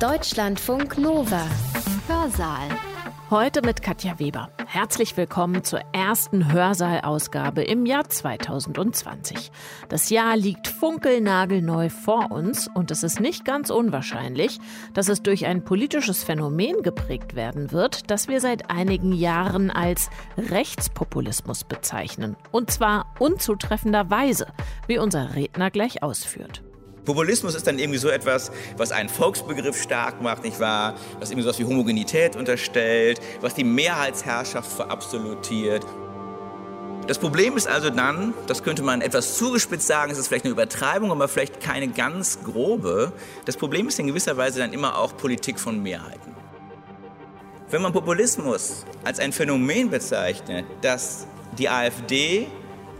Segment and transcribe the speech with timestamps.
[0.00, 1.46] Deutschlandfunk Nova.
[2.08, 2.68] Hörsaal.
[3.30, 4.50] Heute mit Katja Weber.
[4.66, 9.52] Herzlich willkommen zur ersten Hörsaalausgabe im Jahr 2020.
[9.88, 14.58] Das Jahr liegt funkelnagelneu vor uns und es ist nicht ganz unwahrscheinlich,
[14.94, 20.10] dass es durch ein politisches Phänomen geprägt werden wird, das wir seit einigen Jahren als
[20.36, 22.36] Rechtspopulismus bezeichnen.
[22.50, 24.48] Und zwar unzutreffenderweise,
[24.88, 26.64] wie unser Redner gleich ausführt.
[27.04, 30.94] Populismus ist dann irgendwie so etwas, was einen Volksbegriff stark macht, nicht wahr?
[31.20, 35.84] Was irgendwie so etwas wie Homogenität unterstellt, was die Mehrheitsherrschaft verabsolutiert.
[37.06, 40.52] Das Problem ist also dann, das könnte man etwas zugespitzt sagen, es ist vielleicht eine
[40.52, 43.12] Übertreibung, aber vielleicht keine ganz grobe.
[43.44, 46.34] Das Problem ist in gewisser Weise dann immer auch Politik von Mehrheiten.
[47.68, 51.26] Wenn man Populismus als ein Phänomen bezeichnet, das
[51.58, 52.46] die AfD,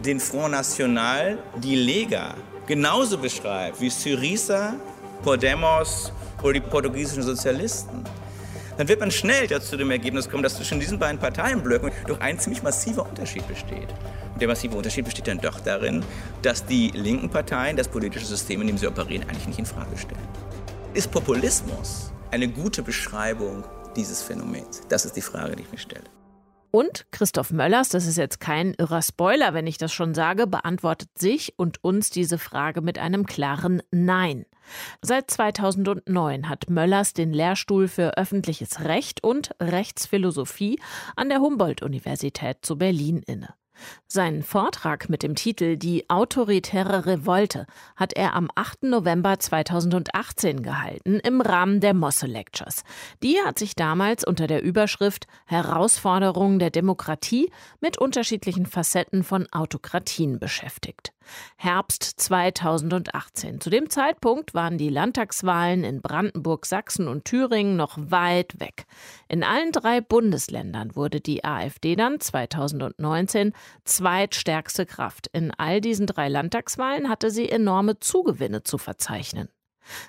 [0.05, 2.35] den Front National, die Lega
[2.67, 4.75] genauso beschreibt wie Syriza,
[5.23, 8.05] Podemos oder die portugiesischen Sozialisten,
[8.77, 12.39] dann wird man schnell zu dem Ergebnis kommen, dass zwischen diesen beiden Parteienblöcken doch ein
[12.39, 13.89] ziemlich massiver Unterschied besteht.
[14.33, 16.05] Und der massive Unterschied besteht dann doch darin,
[16.43, 19.97] dass die linken Parteien das politische System, in dem sie operieren, eigentlich nicht in Frage
[19.97, 20.29] stellen.
[20.93, 24.83] Ist Populismus eine gute Beschreibung dieses Phänomens?
[24.89, 26.05] Das ist die Frage, die ich mir stelle.
[26.75, 31.09] Und Christoph Möllers, das ist jetzt kein irrer Spoiler, wenn ich das schon sage, beantwortet
[31.17, 34.45] sich und uns diese Frage mit einem klaren Nein.
[35.01, 40.81] Seit 2009 hat Möllers den Lehrstuhl für öffentliches Recht und Rechtsphilosophie
[41.15, 43.55] an der Humboldt-Universität zu Berlin inne.
[44.07, 48.83] Seinen Vortrag mit dem Titel Die autoritäre Revolte hat er am 8.
[48.83, 52.85] November 2018 gehalten im Rahmen der Mosse Lectures.
[53.23, 60.39] Die hat sich damals unter der Überschrift Herausforderungen der Demokratie mit unterschiedlichen Facetten von Autokratien
[60.39, 61.14] beschäftigt.
[61.57, 63.61] Herbst 2018.
[63.61, 68.87] Zu dem Zeitpunkt waren die Landtagswahlen in Brandenburg, Sachsen und Thüringen noch weit weg.
[69.29, 73.53] In allen drei Bundesländern wurde die AfD dann 2019
[73.85, 75.29] zweitstärkste Kraft.
[75.33, 79.49] In all diesen drei Landtagswahlen hatte sie enorme Zugewinne zu verzeichnen.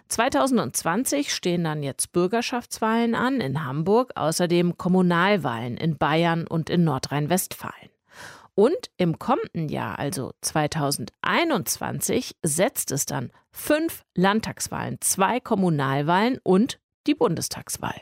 [0.07, 7.94] 2020 stehen dann jetzt Bürgerschaftswahlen an in Hamburg, außerdem Kommunalwahlen in Bayern und in Nordrhein-Westfalen.
[8.55, 17.15] Und im kommenden Jahr, also 2021, setzt es dann fünf Landtagswahlen, zwei Kommunalwahlen und die
[17.15, 18.01] Bundestagswahl.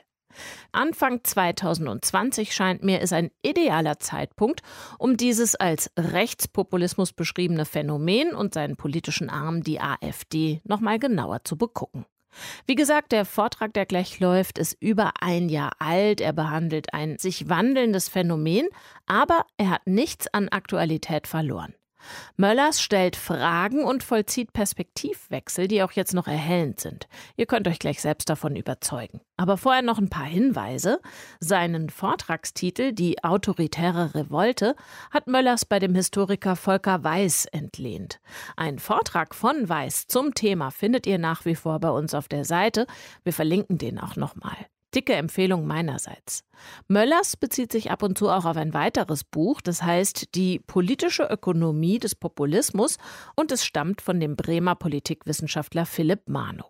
[0.72, 4.62] Anfang 2020 scheint mir ist ein idealer Zeitpunkt,
[4.98, 11.58] um dieses als Rechtspopulismus beschriebene Phänomen und seinen politischen Arm, die AfD, nochmal genauer zu
[11.58, 12.06] begucken.
[12.66, 16.22] Wie gesagt, der Vortrag, der gleich läuft, ist über ein Jahr alt.
[16.22, 18.68] Er behandelt ein sich wandelndes Phänomen,
[19.06, 21.74] aber er hat nichts an Aktualität verloren.
[22.38, 27.08] Möllers stellt Fragen und vollzieht Perspektivwechsel, die auch jetzt noch erhellend sind.
[27.36, 29.22] Ihr könnt euch gleich selbst davon überzeugen.
[29.38, 31.02] Aber vorher noch ein paar Hinweise.
[31.40, 34.76] Seinen Vortragstitel Die autoritäre Revolte
[35.12, 38.20] hat Möllers bei dem Historiker Volker Weiß entlehnt.
[38.56, 42.46] Ein Vortrag von Weiß zum Thema findet ihr nach wie vor bei uns auf der
[42.46, 42.86] Seite.
[43.24, 44.56] Wir verlinken den auch nochmal.
[44.96, 46.44] Dicke Empfehlung meinerseits.
[46.88, 51.24] Möllers bezieht sich ab und zu auch auf ein weiteres Buch, das heißt Die politische
[51.24, 52.98] Ökonomie des Populismus
[53.36, 56.66] und es stammt von dem Bremer Politikwissenschaftler Philipp Mano.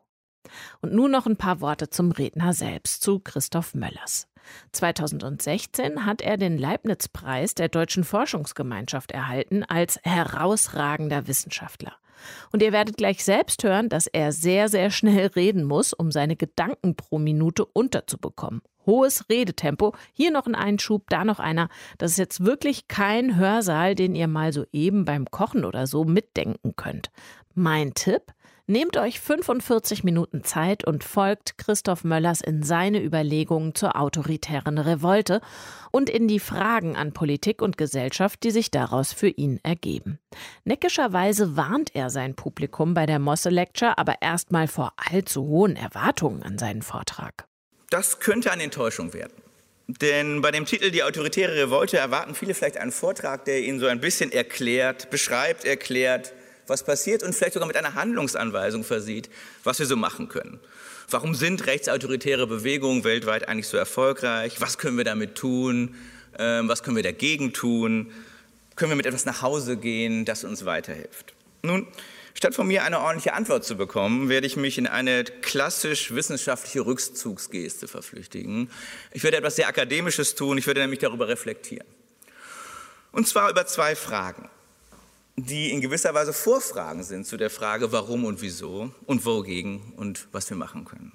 [0.82, 4.28] Und nun noch ein paar Worte zum Redner selbst, zu Christoph Möllers.
[4.74, 11.94] 2016 hat er den Leibniz-Preis der Deutschen Forschungsgemeinschaft erhalten als herausragender Wissenschaftler.
[12.52, 16.36] Und ihr werdet gleich selbst hören, dass er sehr, sehr schnell reden muss, um seine
[16.36, 18.62] Gedanken pro Minute unterzubekommen.
[18.86, 21.70] Hohes Redetempo, hier noch ein Einschub, da noch einer.
[21.98, 26.04] Das ist jetzt wirklich kein Hörsaal, den ihr mal so eben beim Kochen oder so
[26.04, 27.10] mitdenken könnt.
[27.54, 28.34] Mein Tipp?
[28.66, 35.42] Nehmt euch 45 Minuten Zeit und folgt Christoph Möllers in seine Überlegungen zur autoritären Revolte
[35.92, 40.18] und in die Fragen an Politik und Gesellschaft, die sich daraus für ihn ergeben.
[40.64, 46.42] Neckischerweise warnt er sein Publikum bei der Mosse Lecture aber erstmal vor allzu hohen Erwartungen
[46.42, 47.46] an seinen Vortrag.
[47.90, 49.34] Das könnte eine Enttäuschung werden.
[49.88, 53.88] Denn bei dem Titel Die autoritäre Revolte erwarten viele vielleicht einen Vortrag, der ihnen so
[53.88, 56.34] ein bisschen erklärt, beschreibt, erklärt,
[56.68, 59.30] was passiert und vielleicht sogar mit einer Handlungsanweisung versieht,
[59.64, 60.60] was wir so machen können.
[61.10, 64.62] Warum sind rechtsautoritäre Bewegungen weltweit eigentlich so erfolgreich?
[64.62, 65.96] Was können wir damit tun?
[66.38, 68.12] Ähm, was können wir dagegen tun?
[68.76, 71.34] Können wir mit etwas nach Hause gehen, das uns weiterhilft?
[71.62, 71.88] Nun,
[72.34, 76.86] statt von mir eine ordentliche Antwort zu bekommen, werde ich mich in eine klassisch wissenschaftliche
[76.86, 78.72] Rückzugsgeste verflüchtigen.
[79.12, 81.88] Ich werde etwas sehr Akademisches tun, ich werde nämlich darüber reflektieren.
[83.12, 84.50] Und zwar über zwei Fragen
[85.36, 90.28] die in gewisser Weise Vorfragen sind zu der Frage, warum und wieso und wogegen und
[90.32, 91.12] was wir machen können.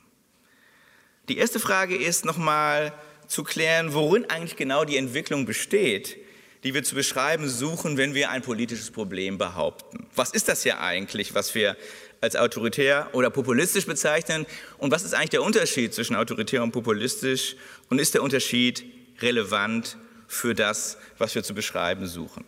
[1.28, 2.92] Die erste Frage ist nochmal
[3.26, 6.16] zu klären, worin eigentlich genau die Entwicklung besteht,
[6.64, 10.06] die wir zu beschreiben suchen, wenn wir ein politisches Problem behaupten.
[10.16, 11.76] Was ist das ja eigentlich, was wir
[12.20, 14.46] als autoritär oder populistisch bezeichnen?
[14.78, 17.54] Und was ist eigentlich der Unterschied zwischen autoritär und populistisch?
[17.90, 18.84] Und ist der Unterschied
[19.20, 22.44] relevant für das, was wir zu beschreiben suchen?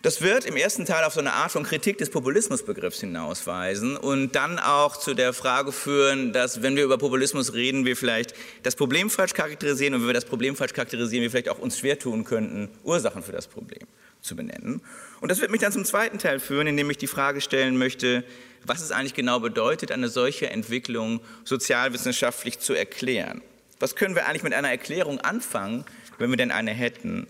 [0.00, 4.36] Das wird im ersten Teil auf so eine Art von Kritik des Populismusbegriffs hinausweisen und
[4.36, 8.76] dann auch zu der Frage führen, dass wenn wir über Populismus reden, wir vielleicht das
[8.76, 11.98] Problem falsch charakterisieren und wenn wir das Problem falsch charakterisieren, wir vielleicht auch uns schwer
[11.98, 13.88] tun könnten, Ursachen für das Problem
[14.20, 14.82] zu benennen.
[15.20, 17.76] Und das wird mich dann zum zweiten Teil führen, in dem ich die Frage stellen
[17.76, 18.22] möchte,
[18.64, 23.42] was es eigentlich genau bedeutet, eine solche Entwicklung sozialwissenschaftlich zu erklären.
[23.80, 25.84] Was können wir eigentlich mit einer Erklärung anfangen,
[26.18, 27.26] wenn wir denn eine hätten?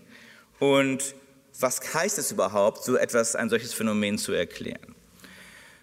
[0.59, 1.15] Und
[1.59, 4.95] was heißt es überhaupt, so etwas, ein solches Phänomen zu erklären?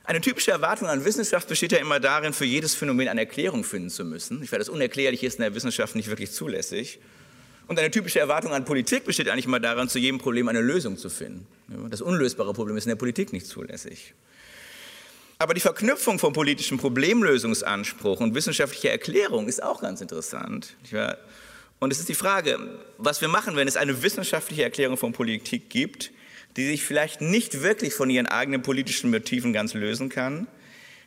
[0.05, 3.91] Eine typische Erwartung an Wissenschaft besteht ja immer darin, für jedes Phänomen eine Erklärung finden
[3.91, 4.43] zu müssen.
[4.43, 7.01] Ich weiß, das Unerklärliche ist in der Wissenschaft nicht wirklich zulässig.
[7.67, 10.97] Und eine typische Erwartung an Politik besteht eigentlich immer daran, zu jedem Problem eine Lösung
[10.97, 11.47] zu finden.
[11.91, 14.15] Das unlösbare Problem ist in der Politik nicht zulässig.
[15.39, 20.77] Aber die Verknüpfung von politischem Problemlösungsanspruch und wissenschaftlicher Erklärung ist auch ganz interessant.
[21.79, 22.59] Und es ist die Frage,
[22.97, 26.11] was wir machen, wenn es eine wissenschaftliche Erklärung von Politik gibt,
[26.57, 30.47] die sich vielleicht nicht wirklich von ihren eigenen politischen Motiven ganz lösen kann,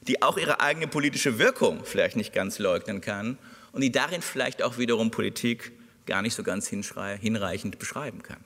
[0.01, 3.37] die auch ihre eigene politische Wirkung vielleicht nicht ganz leugnen kann
[3.71, 5.71] und die darin vielleicht auch wiederum Politik
[6.05, 8.39] gar nicht so ganz hinreichend beschreiben kann.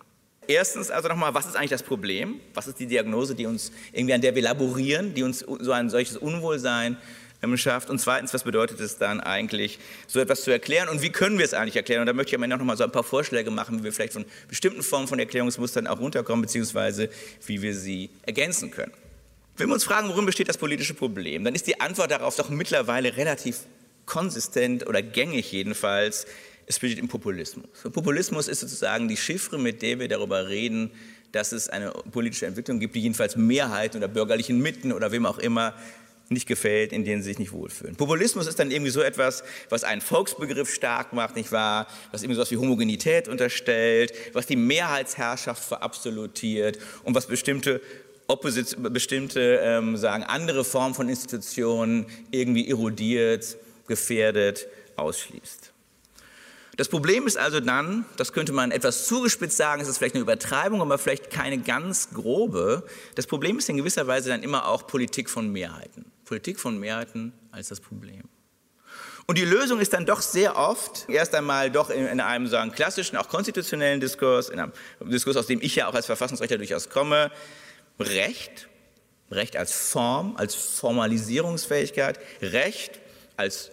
[0.48, 2.42] Erstens also nochmal, was ist eigentlich das Problem?
[2.54, 5.90] Was ist die Diagnose, die uns irgendwie an der wir laborieren, die uns so ein
[5.90, 6.98] solches Unwohlsein
[7.58, 7.90] schafft.
[7.90, 11.46] Und zweitens, was bedeutet es dann eigentlich, so etwas zu erklären und wie können wir
[11.46, 12.02] es eigentlich erklären?
[12.02, 13.94] Und da möchte ich am Ende noch mal so ein paar Vorschläge machen, wie wir
[13.94, 17.10] vielleicht von bestimmten Formen von Erklärungsmustern auch runterkommen, beziehungsweise
[17.46, 18.92] wie wir sie ergänzen können.
[19.58, 22.50] Wenn wir uns fragen, worin besteht das politische Problem, dann ist die Antwort darauf doch
[22.50, 23.60] mittlerweile relativ
[24.06, 26.26] konsistent oder gängig jedenfalls.
[26.66, 27.84] Es besteht im Populismus.
[27.84, 30.92] Und Populismus ist sozusagen die Chiffre, mit der wir darüber reden,
[31.34, 35.40] dass es eine politische Entwicklung gibt, die jedenfalls Mehrheiten oder bürgerlichen Mitten oder wem auch
[35.40, 35.74] immer
[36.34, 37.96] nicht gefällt, in denen sie sich nicht wohlfühlen.
[37.96, 41.88] Populismus ist dann irgendwie so etwas, was einen Volksbegriff stark macht, nicht wahr?
[42.12, 47.82] Was irgendwie so etwas wie Homogenität unterstellt, was die Mehrheitsherrschaft verabsolutiert und was bestimmte
[48.28, 53.58] Opposit bestimmte ähm, sagen andere Formen von Institutionen irgendwie erodiert,
[53.88, 55.74] gefährdet, ausschließt.
[56.76, 60.24] Das Problem ist also dann, das könnte man etwas zugespitzt sagen, es ist vielleicht eine
[60.24, 62.84] Übertreibung, aber vielleicht keine ganz grobe.
[63.14, 66.06] Das Problem ist in gewisser Weise dann immer auch Politik von Mehrheiten.
[66.26, 68.24] Politik von Mehrheiten als das Problem.
[69.26, 72.72] Und die Lösung ist dann doch sehr oft erst einmal doch in, in einem sagen,
[72.72, 76.90] klassischen, auch konstitutionellen Diskurs, in einem Diskurs, aus dem ich ja auch als Verfassungsrechtler durchaus
[76.90, 77.32] komme,
[78.00, 78.68] Recht,
[79.32, 83.00] Recht als Form, als Formalisierungsfähigkeit, Recht
[83.38, 83.72] als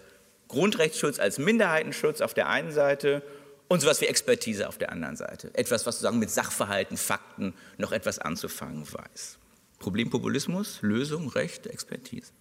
[0.49, 3.23] Grundrechtsschutz, als Minderheitenschutz auf der einen Seite
[3.69, 5.51] und sowas wie Expertise auf der anderen Seite.
[5.55, 9.39] Etwas, was sozusagen mit Sachverhalten, Fakten noch etwas anzufangen weiß.
[9.79, 12.33] Problem Populismus, Lösung, Recht, Expertise.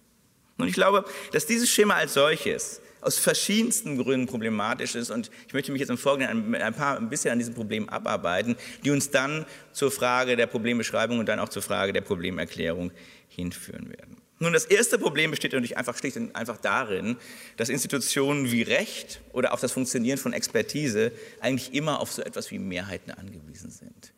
[0.62, 5.54] Und ich glaube, dass dieses Schema als solches aus verschiedensten Gründen problematisch ist und ich
[5.54, 9.10] möchte mich jetzt im Folgenden ein, paar ein bisschen an diesem Problem abarbeiten, die uns
[9.10, 12.90] dann zur Frage der Problembeschreibung und dann auch zur Frage der Problemerklärung
[13.28, 14.16] hinführen werden.
[14.42, 17.18] Nun, das erste Problem besteht natürlich einfach schlicht und einfach darin,
[17.58, 22.50] dass Institutionen wie Recht oder auch das Funktionieren von Expertise eigentlich immer auf so etwas
[22.50, 24.14] wie Mehrheiten angewiesen sind.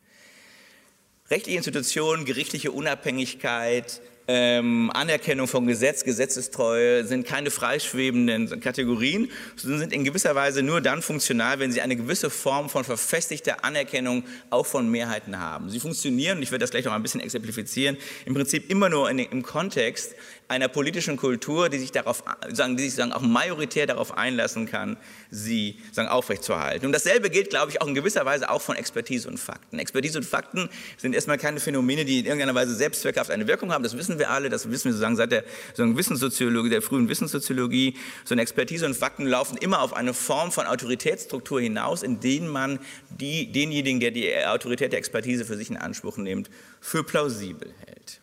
[1.29, 9.93] Rechtliche Institutionen, gerichtliche Unabhängigkeit, ähm, Anerkennung von Gesetz, Gesetzestreue sind keine freischwebenden Kategorien, sondern sind
[9.93, 14.65] in gewisser Weise nur dann funktional, wenn sie eine gewisse Form von verfestigter Anerkennung auch
[14.65, 15.69] von Mehrheiten haben.
[15.69, 19.09] Sie funktionieren, und ich werde das gleich noch ein bisschen exemplifizieren, im Prinzip immer nur
[19.09, 20.15] in, im Kontext
[20.47, 24.97] einer politischen Kultur, die sich darauf, sagen, die sich sagen, auch majoritär darauf einlassen kann,
[25.31, 26.85] sie sagen, aufrechtzuerhalten.
[26.85, 29.79] Und dasselbe gilt, glaube ich, auch in gewisser Weise auch von Expertise und Fakten.
[29.79, 33.83] Expertise und Fakten sind erstmal keine Phänomene, die in irgendeiner Weise selbstzweckhaft eine Wirkung haben.
[33.83, 37.97] Das wissen wir alle, das wissen wir sozusagen seit der sozusagen Wissenssoziologie, der frühen Wissenssoziologie.
[38.25, 42.47] So eine Expertise und Fakten laufen immer auf eine Form von Autoritätsstruktur hinaus, in denen
[42.47, 46.49] man die, denjenigen, der die Autorität der Expertise für sich in Anspruch nimmt,
[46.81, 48.22] für plausibel hält.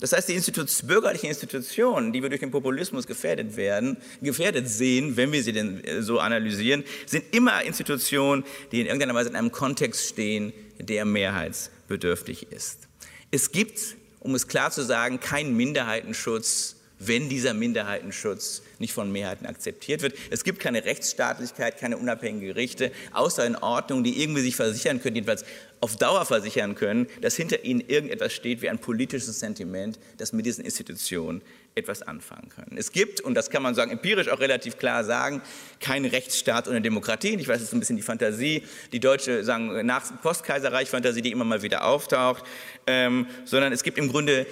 [0.00, 5.16] Das heißt, die Institut bürgerlichen Institutionen, die wir durch den Populismus gefährdet werden, gefährdet sehen,
[5.16, 9.36] wenn wir sie denn äh, so analysieren, sind immer Institutionen, die in irgendeiner Weise in
[9.36, 12.86] einem Kontext stehen, der mehrheitsbedürftig ist.
[13.32, 19.46] Es gibt, um es klar zu sagen, keinen Minderheitenschutz wenn dieser Minderheitenschutz nicht von Mehrheiten
[19.46, 20.14] akzeptiert wird.
[20.30, 25.16] Es gibt keine Rechtsstaatlichkeit, keine unabhängigen Gerichte, außer in Ordnung, die irgendwie sich versichern können,
[25.16, 25.44] jedenfalls
[25.80, 30.46] auf Dauer versichern können, dass hinter ihnen irgendetwas steht wie ein politisches Sentiment, das mit
[30.46, 31.42] diesen Institutionen
[31.74, 32.76] etwas anfangen können.
[32.76, 35.42] Es gibt, und das kann man sagen, empirisch auch relativ klar sagen,
[35.80, 37.36] keinen Rechtsstaat ohne Demokratie.
[37.38, 41.44] Ich weiß, das ist ein bisschen die Fantasie, die deutsche, sagen, nach Postkaiserreich-Fantasie, die immer
[41.44, 42.44] mal wieder auftaucht,
[42.86, 44.46] ähm, sondern es gibt im Grunde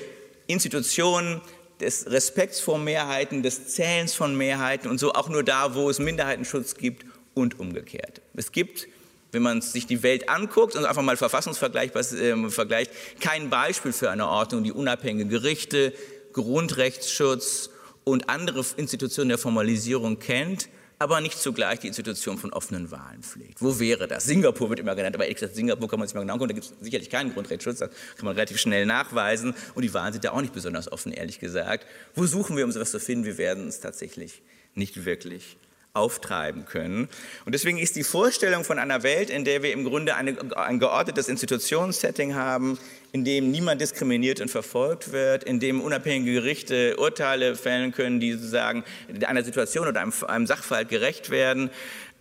[0.46, 1.40] Institutionen
[1.80, 5.98] des Respekts vor Mehrheiten, des Zählens von Mehrheiten und so auch nur da, wo es
[5.98, 7.04] Minderheitenschutz gibt
[7.34, 8.22] und umgekehrt.
[8.34, 8.88] Es gibt
[9.36, 12.90] wenn man sich die Welt anguckt und einfach mal Verfassungsvergleich äh, vergleicht,
[13.20, 15.92] kein Beispiel für eine Ordnung, die unabhängige Gerichte,
[16.32, 17.68] Grundrechtsschutz
[18.04, 23.60] und andere Institutionen der Formalisierung kennt, aber nicht zugleich die Institution von offenen Wahlen pflegt.
[23.60, 24.24] Wo wäre das?
[24.24, 26.54] Singapur wird immer genannt, aber ehrlich gesagt, Singapur kann man sich mal genau angucken, da
[26.54, 30.24] gibt es sicherlich keinen Grundrechtsschutz, das kann man relativ schnell nachweisen und die Wahlen sind
[30.24, 31.86] ja auch nicht besonders offen, ehrlich gesagt.
[32.14, 33.26] Wo suchen wir, um sowas zu finden?
[33.26, 34.40] Wir werden es tatsächlich
[34.74, 35.58] nicht wirklich
[35.96, 37.08] auftreiben können.
[37.44, 40.78] Und deswegen ist die Vorstellung von einer Welt, in der wir im Grunde eine, ein
[40.78, 42.78] geordnetes Institutionssetting haben,
[43.12, 48.32] in dem niemand diskriminiert und verfolgt wird, in dem unabhängige Gerichte Urteile fällen können, die
[48.32, 48.84] sozusagen
[49.26, 51.70] einer Situation oder einem, einem Sachverhalt gerecht werden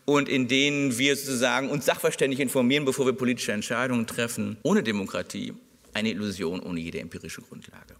[0.05, 5.53] und in denen wir sozusagen uns sachverständig informieren, bevor wir politische Entscheidungen treffen, ohne Demokratie,
[5.93, 7.95] eine Illusion ohne jede empirische Grundlage.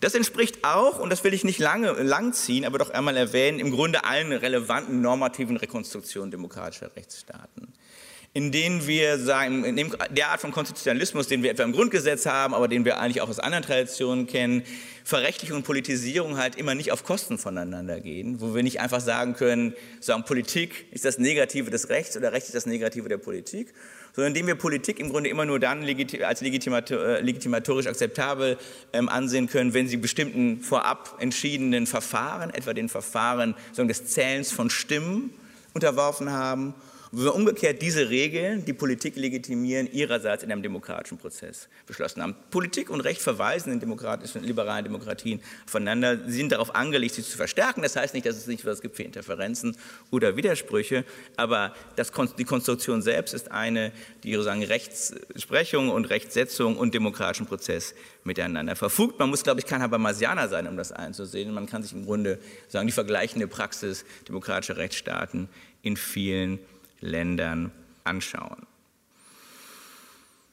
[0.00, 3.70] Das entspricht auch, und das will ich nicht lange langziehen, aber doch einmal erwähnen, im
[3.70, 7.72] Grunde allen relevanten normativen Rekonstruktionen demokratischer Rechtsstaaten
[8.34, 12.26] in denen wir sagen, in dem, der Art von Konstitutionalismus, den wir etwa im Grundgesetz
[12.26, 14.62] haben, aber den wir eigentlich auch aus anderen Traditionen kennen,
[15.02, 19.34] Verrechtlichung und Politisierung halt immer nicht auf Kosten voneinander gehen, wo wir nicht einfach sagen
[19.34, 23.72] können, sagen, Politik ist das Negative des Rechts oder Recht ist das Negative der Politik,
[24.18, 28.58] sondern indem wir Politik im Grunde immer nur dann als äh, legitimatorisch akzeptabel
[28.92, 34.70] ähm, ansehen können, wenn sie bestimmten vorab entschiedenen Verfahren, etwa den Verfahren des Zählens von
[34.70, 35.30] Stimmen,
[35.72, 36.74] unterworfen haben
[37.12, 42.36] wo wir umgekehrt diese Regeln, die Politik legitimieren, ihrerseits in einem demokratischen Prozess beschlossen haben.
[42.50, 46.18] Politik und Recht verweisen in demokratischen, liberalen Demokratien voneinander.
[46.26, 47.82] Sie sind darauf angelegt, sich zu verstärken.
[47.82, 49.76] Das heißt nicht, dass es nicht was gibt für Interferenzen
[50.10, 51.04] oder Widersprüche,
[51.36, 53.92] aber das, die Konstruktion selbst ist eine,
[54.24, 59.18] die sozusagen Rechtsprechung und Rechtssetzung und demokratischen Prozess miteinander verfugt.
[59.18, 61.52] Man muss, glaube ich, kein Habermasianer sein, um das einzusehen.
[61.52, 62.38] Man kann sich im Grunde
[62.68, 65.48] sagen, die vergleichende Praxis demokratischer Rechtsstaaten
[65.82, 66.58] in vielen
[67.00, 67.72] Ländern
[68.04, 68.66] anschauen.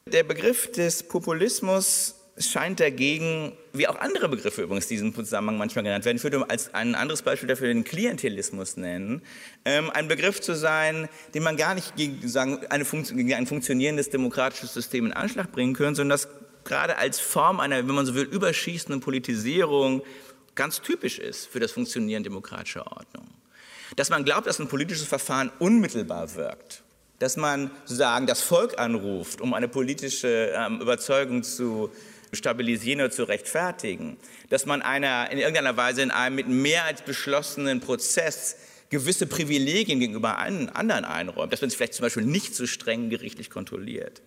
[0.08, 5.84] Der Begriff des Populismus scheint dagegen, wie auch andere Begriffe übrigens in diesem Zusammenhang manchmal
[5.84, 9.22] genannt werden, ich würde als ein anderes Beispiel dafür den Klientelismus nennen,
[9.64, 14.74] ähm, ein Begriff zu sein, den man gar nicht gegen, sagen, gegen ein funktionierendes demokratisches
[14.74, 16.28] System in Anschlag bringen könnte, sondern das
[16.66, 20.04] gerade als Form einer, wenn man so will, überschießenden Politisierung
[20.56, 23.28] ganz typisch ist für das Funktionieren demokratischer Ordnung
[23.96, 26.84] dass man glaubt, dass ein politisches Verfahren unmittelbar wirkt,
[27.20, 31.92] dass man sozusagen das Volk anruft, um eine politische ähm, Überzeugung zu
[32.34, 34.18] stabilisieren oder zu rechtfertigen,
[34.50, 38.58] dass man einer in irgendeiner Weise in einem mit Mehrheit beschlossenen Prozess
[38.90, 43.50] gewisse Privilegien gegenüber anderen einräumt, dass man sich vielleicht zum Beispiel nicht so streng gerichtlich
[43.50, 44.22] kontrolliert.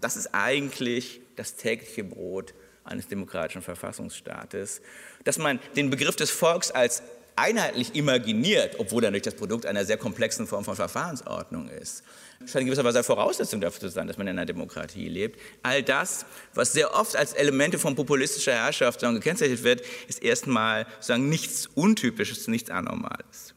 [0.00, 4.80] Das ist eigentlich das tägliche Brot eines demokratischen Verfassungsstaates,
[5.24, 7.02] dass man den Begriff des Volks als
[7.38, 12.02] einheitlich imaginiert, obwohl er natürlich das Produkt einer sehr komplexen Form von Verfahrensordnung ist.
[12.40, 15.40] Das scheint in gewisser Weise Voraussetzung dafür zu sein, dass man in einer Demokratie lebt.
[15.62, 21.28] All das, was sehr oft als Elemente von populistischer Herrschaft gekennzeichnet wird, ist erstmal sagen,
[21.28, 23.54] nichts Untypisches, nichts Anormales.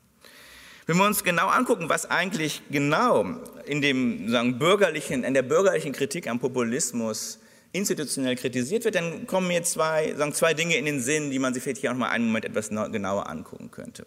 [0.88, 3.26] Wenn wir uns genau angucken, was eigentlich genau
[3.66, 7.40] in, dem, sagen, bürgerlichen, in der bürgerlichen Kritik am Populismus
[7.74, 11.54] institutionell kritisiert wird, dann kommen mir zwei, sagen zwei Dinge in den Sinn, die man
[11.54, 14.06] sich vielleicht hier auch mal einen Moment etwas genauer angucken könnte.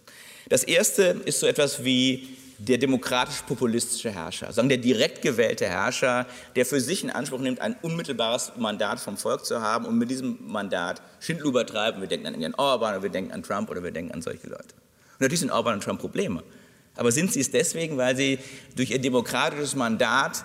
[0.49, 6.65] Das erste ist so etwas wie der demokratisch-populistische Herrscher, sagen der direkt gewählte Herrscher, der
[6.67, 10.39] für sich in Anspruch nimmt, ein unmittelbares Mandat vom Volk zu haben und mit diesem
[10.47, 12.01] Mandat Schindluber treiben.
[12.01, 14.47] Wir denken an Herrn Orban oder wir denken an Trump oder wir denken an solche
[14.47, 14.75] Leute.
[15.15, 16.43] Und natürlich sind Orban und Trump Probleme.
[16.97, 18.39] Aber sind sie es deswegen, weil sie
[18.77, 20.45] durch ihr demokratisches Mandat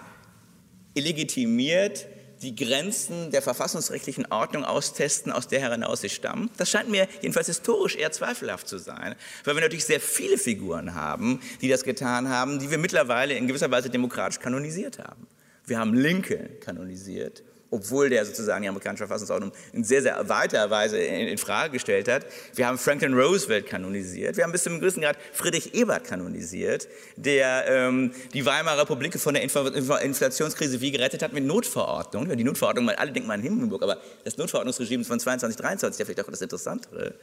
[0.96, 2.08] illegitimiert
[2.42, 6.50] die Grenzen der verfassungsrechtlichen Ordnung austesten, aus der heraus sie stammen.
[6.58, 10.96] Das scheint mir jedenfalls historisch eher zweifelhaft zu sein, weil wir natürlich sehr viele Figuren
[10.96, 15.28] haben, die das getan haben, die wir mittlerweile in gewisser Weise demokratisch kanonisiert haben.
[15.66, 20.98] Wir haben Lincoln kanonisiert, obwohl der sozusagen die amerikanische Verfassungsordnung in sehr, sehr weiter Weise
[20.98, 22.26] in, in, Frage gestellt hat.
[22.56, 24.38] Wir haben Franklin Roosevelt kanonisiert.
[24.38, 29.34] Wir haben bis zum gewissen Grad Friedrich Ebert kanonisiert, der ähm, die Weimarer Republik von
[29.34, 29.68] der Infl
[30.02, 32.36] Inflationskrise wie gerettet hat mit Notverordnung.
[32.36, 36.06] Die Notverordnung, alle denken mal an Hindenburg, aber das Notverordnungsregime von 22, 23 ist ja
[36.06, 37.16] vielleicht auch das Interessantere.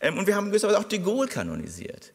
[0.00, 2.12] Ähm, und wir haben gewisserweise auch de Gaulle kanonisiert.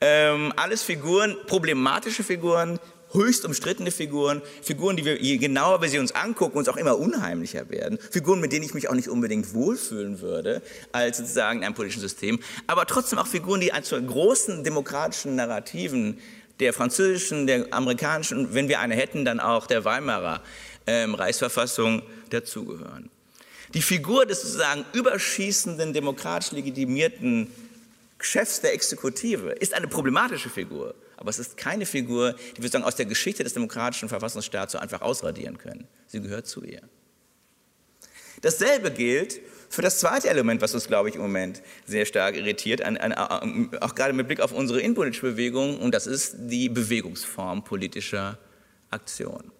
[0.00, 2.78] Ähm, alles Figuren, problematische Figuren,
[3.16, 6.98] höchst umstrittene Figuren, Figuren, die wir, je genauer wir sie uns angucken, uns auch immer
[6.98, 11.64] unheimlicher werden, Figuren, mit denen ich mich auch nicht unbedingt wohlfühlen würde, als sozusagen in
[11.64, 16.18] einem politischen System, aber trotzdem auch Figuren, die zu großen demokratischen Narrativen
[16.60, 20.42] der französischen, der amerikanischen, wenn wir eine hätten, dann auch der Weimarer
[20.86, 23.10] ähm, Reichsverfassung dazugehören.
[23.74, 27.48] Die Figur des sozusagen überschießenden, demokratisch legitimierten
[28.18, 30.94] Chefs der Exekutive ist eine problematische Figur.
[31.16, 34.78] Aber es ist keine Figur, die wir sagen, aus der Geschichte des demokratischen Verfassungsstaats so
[34.78, 35.88] einfach ausradieren können.
[36.06, 36.82] Sie gehört zu ihr.
[38.42, 42.82] Dasselbe gilt für das zweite Element, was uns, glaube ich, im Moment sehr stark irritiert,
[42.82, 47.64] an, an, auch gerade mit Blick auf unsere innenpolitische Bewegung, und das ist die Bewegungsform
[47.64, 48.38] politischer
[48.90, 49.50] Aktion.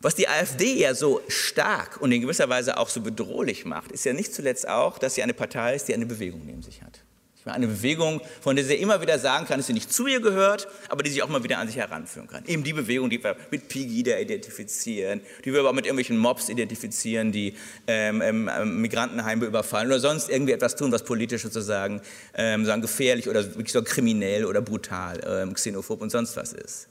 [0.00, 4.04] Was die AfD ja so stark und in gewisser Weise auch so bedrohlich macht, ist
[4.04, 7.00] ja nicht zuletzt auch, dass sie eine Partei ist, die eine Bewegung neben sich hat.
[7.44, 10.68] Eine Bewegung, von der sie immer wieder sagen kann, dass sie nicht zu ihr gehört,
[10.88, 12.44] aber die sich auch mal wieder an sich heranführen kann.
[12.46, 16.48] Eben die Bewegung, die wir mit Pegida identifizieren, die wir aber auch mit irgendwelchen Mobs
[16.48, 17.54] identifizieren, die
[17.86, 22.02] ähm, ähm, Migrantenheime überfallen oder sonst irgendwie etwas tun, was politisch sozusagen
[22.34, 26.88] ähm, sagen, gefährlich oder wirklich so kriminell oder brutal, ähm, xenophob und sonst was ist.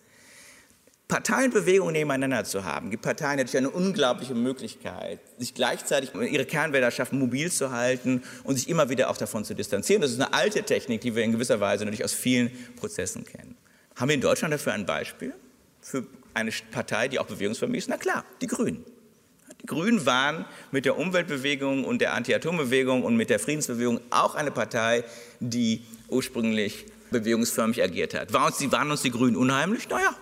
[1.07, 7.49] Parteienbewegungen nebeneinander zu haben, gibt Parteien natürlich eine unglaubliche Möglichkeit, sich gleichzeitig ihre Kernwählerschaft mobil
[7.49, 10.01] zu halten und sich immer wieder auch davon zu distanzieren.
[10.01, 13.55] Das ist eine alte Technik, die wir in gewisser Weise natürlich aus vielen Prozessen kennen.
[13.95, 15.33] Haben wir in Deutschland dafür ein Beispiel?
[15.81, 17.89] Für eine Partei, die auch bewegungsförmig ist?
[17.89, 18.83] Na klar, die Grünen.
[19.61, 24.51] Die Grünen waren mit der Umweltbewegung und der Anti-Atom-Bewegung und mit der Friedensbewegung auch eine
[24.51, 25.05] Partei,
[25.39, 28.33] die ursprünglich bewegungsförmig agiert hat.
[28.33, 29.87] Waren uns, waren uns die Grünen unheimlich?
[29.87, 30.13] Naja,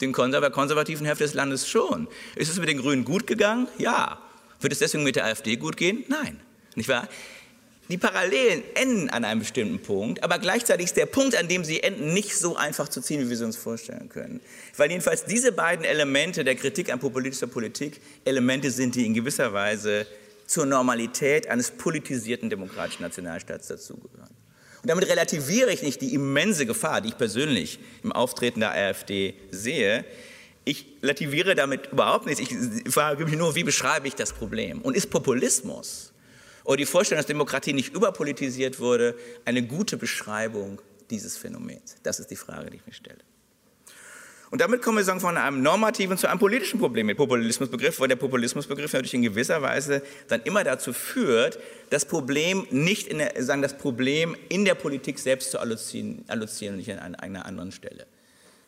[0.00, 2.08] den konservativen Hälfte des Landes schon.
[2.36, 3.68] Ist es mit den Grünen gut gegangen?
[3.78, 4.18] Ja.
[4.60, 6.04] Wird es deswegen mit der AfD gut gehen?
[6.08, 6.40] Nein.
[6.74, 7.08] Nicht wahr?
[7.90, 11.82] Die Parallelen enden an einem bestimmten Punkt, aber gleichzeitig ist der Punkt, an dem sie
[11.82, 14.40] enden, nicht so einfach zu ziehen, wie wir sie uns vorstellen können.
[14.76, 19.52] Weil jedenfalls diese beiden Elemente der Kritik an populistischer Politik Elemente sind, die in gewisser
[19.52, 20.06] Weise
[20.46, 24.39] zur Normalität eines politisierten demokratischen Nationalstaats dazugehören.
[24.82, 29.34] Und damit relativiere ich nicht die immense Gefahr, die ich persönlich im Auftreten der AfD
[29.50, 30.04] sehe.
[30.64, 32.40] Ich relativiere damit überhaupt nichts.
[32.40, 34.80] Ich frage mich nur, wie beschreibe ich das Problem?
[34.82, 36.12] Und ist Populismus
[36.64, 41.96] oder die Vorstellung, dass Demokratie nicht überpolitisiert wurde, eine gute Beschreibung dieses Phänomens?
[42.02, 43.18] Das ist die Frage, die ich mir stelle.
[44.50, 48.08] Und damit kommen wir sagen, von einem normativen zu einem politischen Problem mit Populismusbegriff, weil
[48.08, 51.60] der Populismusbegriff natürlich in gewisser Weise dann immer dazu führt,
[51.90, 56.76] das Problem nicht in der, sagen, das Problem in der Politik selbst zu allozieren, und
[56.76, 58.06] nicht an einer anderen Stelle.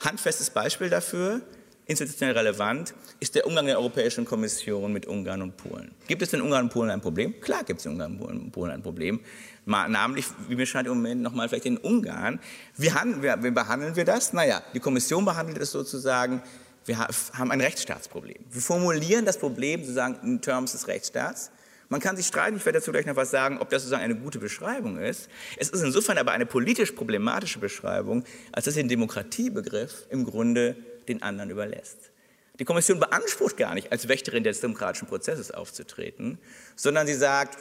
[0.00, 1.40] Handfestes Beispiel dafür,
[1.86, 5.90] institutionell relevant, ist der Umgang der Europäischen Kommission mit Ungarn und Polen.
[6.06, 7.40] Gibt es in Ungarn und Polen ein Problem?
[7.40, 9.18] Klar gibt es in Ungarn und Polen ein Problem
[9.64, 12.40] namentlich, wie mir scheint im Moment nochmal vielleicht in Ungarn.
[12.76, 14.32] Wie, wie, wie behandeln wir das?
[14.32, 16.42] Naja, die Kommission behandelt es sozusagen,
[16.84, 18.44] wir haben ein Rechtsstaatsproblem.
[18.50, 21.50] Wir formulieren das Problem sozusagen in Terms des Rechtsstaats.
[21.88, 24.16] Man kann sich streiten, ich werde dazu gleich noch was sagen, ob das sozusagen eine
[24.16, 25.28] gute Beschreibung ist.
[25.58, 30.74] Es ist insofern aber eine politisch problematische Beschreibung, als dass den Demokratiebegriff im Grunde
[31.06, 32.10] den anderen überlässt.
[32.58, 36.38] Die Kommission beansprucht gar nicht, als Wächterin des demokratischen Prozesses aufzutreten,
[36.76, 37.58] sondern sie sagt,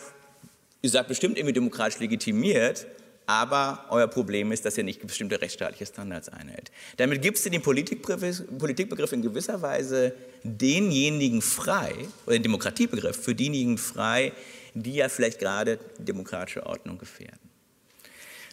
[0.82, 2.88] Ihr seid bestimmt irgendwie demokratisch legitimiert,
[3.28, 6.72] aber euer Problem ist, dass ihr nicht bestimmte rechtsstaatliche Standards einhält.
[6.98, 10.14] Damit gibst du den Politikbegriff in gewisser Weise
[10.44, 11.94] denjenigen frei,
[12.26, 14.34] oder den Demokratiebegriff für diejenigen frei,
[14.74, 17.40] die ja vielleicht gerade demokratische Ordnung gefährden.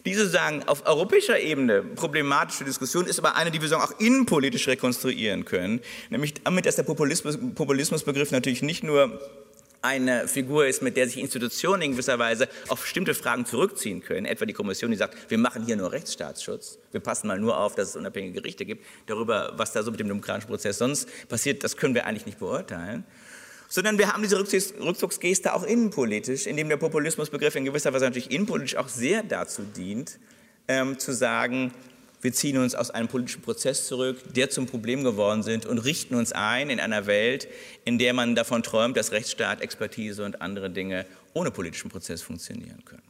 [0.05, 4.67] Diese sagen, auf europäischer Ebene problematische Diskussion ist aber eine, die wir sagen, auch innenpolitisch
[4.67, 5.81] rekonstruieren können.
[6.09, 9.19] Nämlich damit, dass der Populismus, Populismusbegriff natürlich nicht nur
[9.81, 14.25] eine Figur ist, mit der sich Institutionen in gewisser Weise auf bestimmte Fragen zurückziehen können,
[14.25, 17.75] etwa die Kommission, die sagt, wir machen hier nur Rechtsstaatsschutz, wir passen mal nur auf,
[17.75, 21.63] dass es unabhängige Gerichte gibt, darüber, was da so mit dem demokratischen Prozess sonst passiert,
[21.63, 23.05] das können wir eigentlich nicht beurteilen,
[23.69, 28.75] sondern wir haben diese Rückzugsgeste auch innenpolitisch, indem der Populismusbegriff in gewisser Weise natürlich innenpolitisch
[28.75, 30.19] auch sehr dazu dient,
[30.67, 31.71] ähm, zu sagen,
[32.21, 36.15] wir ziehen uns aus einem politischen Prozess zurück, der zum Problem geworden sind und richten
[36.15, 37.47] uns ein in einer Welt,
[37.85, 42.83] in der man davon träumt, dass Rechtsstaat, Expertise und andere Dinge ohne politischen Prozess funktionieren
[42.83, 43.03] können.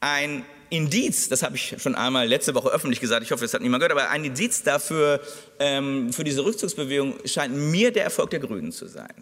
[0.00, 3.62] Ein Indiz, das habe ich schon einmal letzte Woche öffentlich gesagt, ich hoffe, das hat
[3.62, 5.20] niemand gehört, aber ein Indiz dafür,
[5.58, 9.14] ähm, für diese Rückzugsbewegung scheint mir der Erfolg der Grünen zu sein.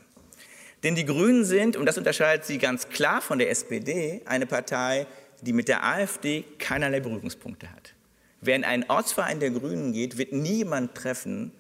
[0.83, 5.07] Denn die Grünen sind, und das unterscheidet sie ganz klar von der SPD, eine Partei,
[5.43, 7.95] die mit der AfD keinerlei Berührungspunkte hat.
[8.43, 11.53] Wer in einen Ortsverein der Grünen geht, wird niemand treffen,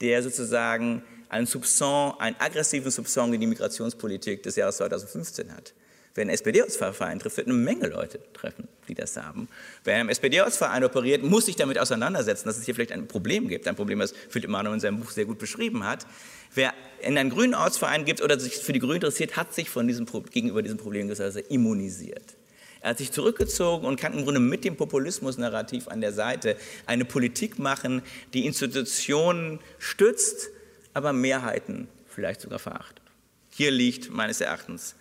[0.00, 5.74] der sozusagen einen Soupçon, einen aggressiven Soupçon gegen die Migrationspolitik des Jahres 2015 hat.
[6.14, 9.48] Wer einen SPD-Ortsverein trifft, wird eine Menge Leute treffen, die das haben.
[9.84, 13.68] Wer im SPD-Ortsverein operiert, muss sich damit auseinandersetzen, dass es hier vielleicht ein Problem gibt.
[13.68, 16.06] Ein Problem, das Philipp Manuel in seinem Buch sehr gut beschrieben hat.
[16.54, 16.72] Wer
[17.02, 20.06] in einen grünen Ortsverein gibt oder sich für die Grünen interessiert, hat sich von diesem,
[20.30, 21.14] gegenüber diesem Problem
[21.48, 22.36] immunisiert.
[22.80, 27.04] Er hat sich zurückgezogen und kann im Grunde mit dem Populismus-Narrativ an der Seite eine
[27.04, 30.48] Politik machen, die Institutionen stützt,
[30.94, 33.02] aber Mehrheiten vielleicht sogar verachtet.
[33.50, 34.94] Hier liegt meines Erachtens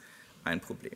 [0.44, 0.96] ein Problem.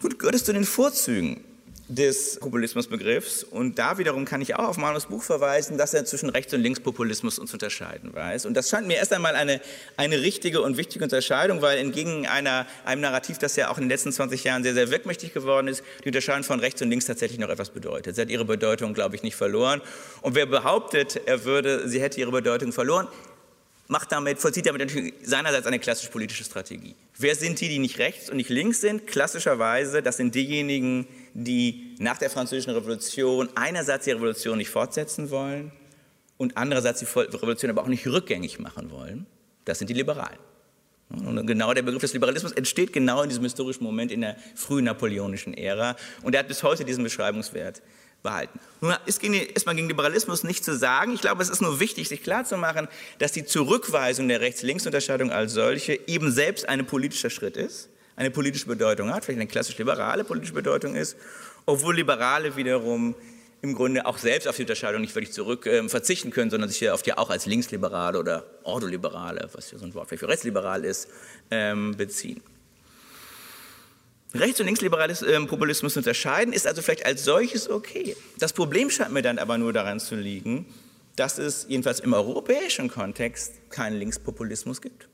[0.00, 1.44] Gut, gehört es zu den Vorzügen
[1.88, 3.44] des Populismusbegriffs.
[3.44, 6.60] Und da wiederum kann ich auch auf Manus Buch verweisen, dass er zwischen Rechts- und
[6.60, 8.44] Linkspopulismus uns unterscheiden weiß.
[8.44, 9.60] Und das scheint mir erst einmal eine,
[9.96, 13.90] eine richtige und wichtige Unterscheidung, weil entgegen einer, einem Narrativ, das ja auch in den
[13.90, 17.40] letzten 20 Jahren sehr, sehr wirkmächtig geworden ist, die Unterscheidung von Rechts und Links tatsächlich
[17.40, 18.16] noch etwas bedeutet.
[18.16, 19.80] Sie hat ihre Bedeutung, glaube ich, nicht verloren.
[20.20, 23.08] Und wer behauptet, er würde, sie hätte ihre Bedeutung verloren,
[23.88, 26.94] macht damit, vollzieht damit natürlich seinerseits eine klassische politische Strategie.
[27.16, 29.06] Wer sind die, die nicht rechts und nicht links sind?
[29.06, 31.27] Klassischerweise, das sind diejenigen, die
[31.98, 35.72] nach der Französischen Revolution einerseits die Revolution nicht fortsetzen wollen
[36.36, 39.26] und andererseits die Revolution aber auch nicht rückgängig machen wollen.
[39.64, 40.38] Das sind die Liberalen.
[41.10, 44.84] Und genau der Begriff des Liberalismus entsteht genau in diesem historischen Moment in der frühen
[44.84, 47.80] napoleonischen Ära und er hat bis heute diesen Beschreibungswert
[48.22, 48.58] behalten.
[48.80, 51.14] Nun ist erstmal gegen Liberalismus nicht zu sagen.
[51.14, 55.98] Ich glaube, es ist nur wichtig, sich klarzumachen, dass die Zurückweisung der Rechts-Links-Unterscheidung als solche
[56.08, 60.52] eben selbst ein politischer Schritt ist, eine politische Bedeutung hat, vielleicht eine klassisch liberale politische
[60.52, 61.16] Bedeutung ist,
[61.66, 63.14] obwohl Liberale wiederum
[63.62, 66.90] im Grunde auch selbst auf die Unterscheidung nicht völlig zurück äh, verzichten können, sondern sich
[66.90, 71.08] auf die auch als Linksliberale oder Ordoliberale, was ja so ein Wort für rechtsliberal ist,
[71.50, 72.42] ähm, beziehen.
[74.34, 78.16] Rechts- und linksliberales ähm, Populismus unterscheiden, ist also vielleicht als solches okay.
[78.38, 80.66] Das Problem scheint mir dann aber nur daran zu liegen,
[81.14, 85.08] dass es jedenfalls im europäischen Kontext keinen Linkspopulismus gibt.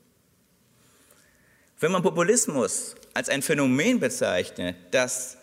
[1.79, 5.37] Wenn man Populismus als ein Phänomen bezeichnet, das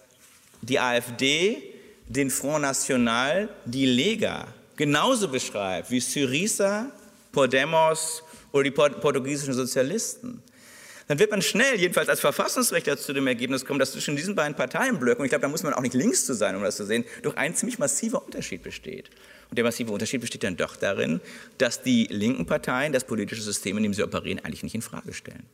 [0.63, 1.63] die AfD,
[2.09, 6.91] den Front National, die Lega genauso beschreibt wie Syriza,
[7.33, 10.43] Podemos oder die portugiesischen Sozialisten,
[11.09, 14.57] dann wird man schnell, jedenfalls als Verfassungsrechter, zu dem Ergebnis kommen, dass zwischen diesen beiden
[14.57, 16.87] Parteienblöcken, und ich glaube, da muss man auch nicht links zu sein, um das zu
[16.87, 19.11] sehen, doch ein ziemlich massiver Unterschied besteht.
[19.51, 21.21] Und der massive Unterschied besteht dann doch darin,
[21.59, 25.13] dass die linken Parteien das politische System, in dem sie operieren, eigentlich nicht in Frage
[25.13, 25.45] stellen.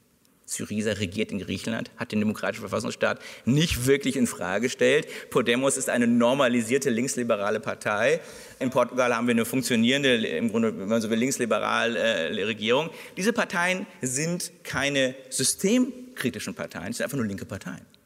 [0.48, 5.06] Syriza regiert in Griechenland, hat den demokratischen Verfassungsstaat nicht wirklich in Frage gestellt.
[5.30, 8.20] Podemos ist eine normalisierte linksliberale Partei.
[8.58, 12.90] In Portugal haben wir eine funktionierende, im Grunde, wenn man so will, linksliberale äh, Regierung.
[13.16, 17.97] Diese Parteien sind keine systemkritischen Parteien, es sind einfach nur linke Parteien.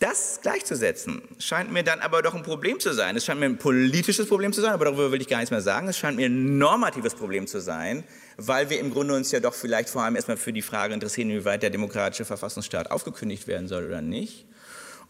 [0.00, 3.18] Das gleichzusetzen scheint mir dann aber doch ein Problem zu sein.
[3.18, 5.60] Es scheint mir ein politisches Problem zu sein, aber darüber will ich gar nichts mehr
[5.60, 5.88] sagen.
[5.88, 8.02] Es scheint mir ein normatives Problem zu sein,
[8.38, 11.28] weil wir im Grunde uns ja doch vielleicht vor allem erstmal für die Frage interessieren,
[11.28, 14.46] inwieweit der demokratische Verfassungsstaat aufgekündigt werden soll oder nicht.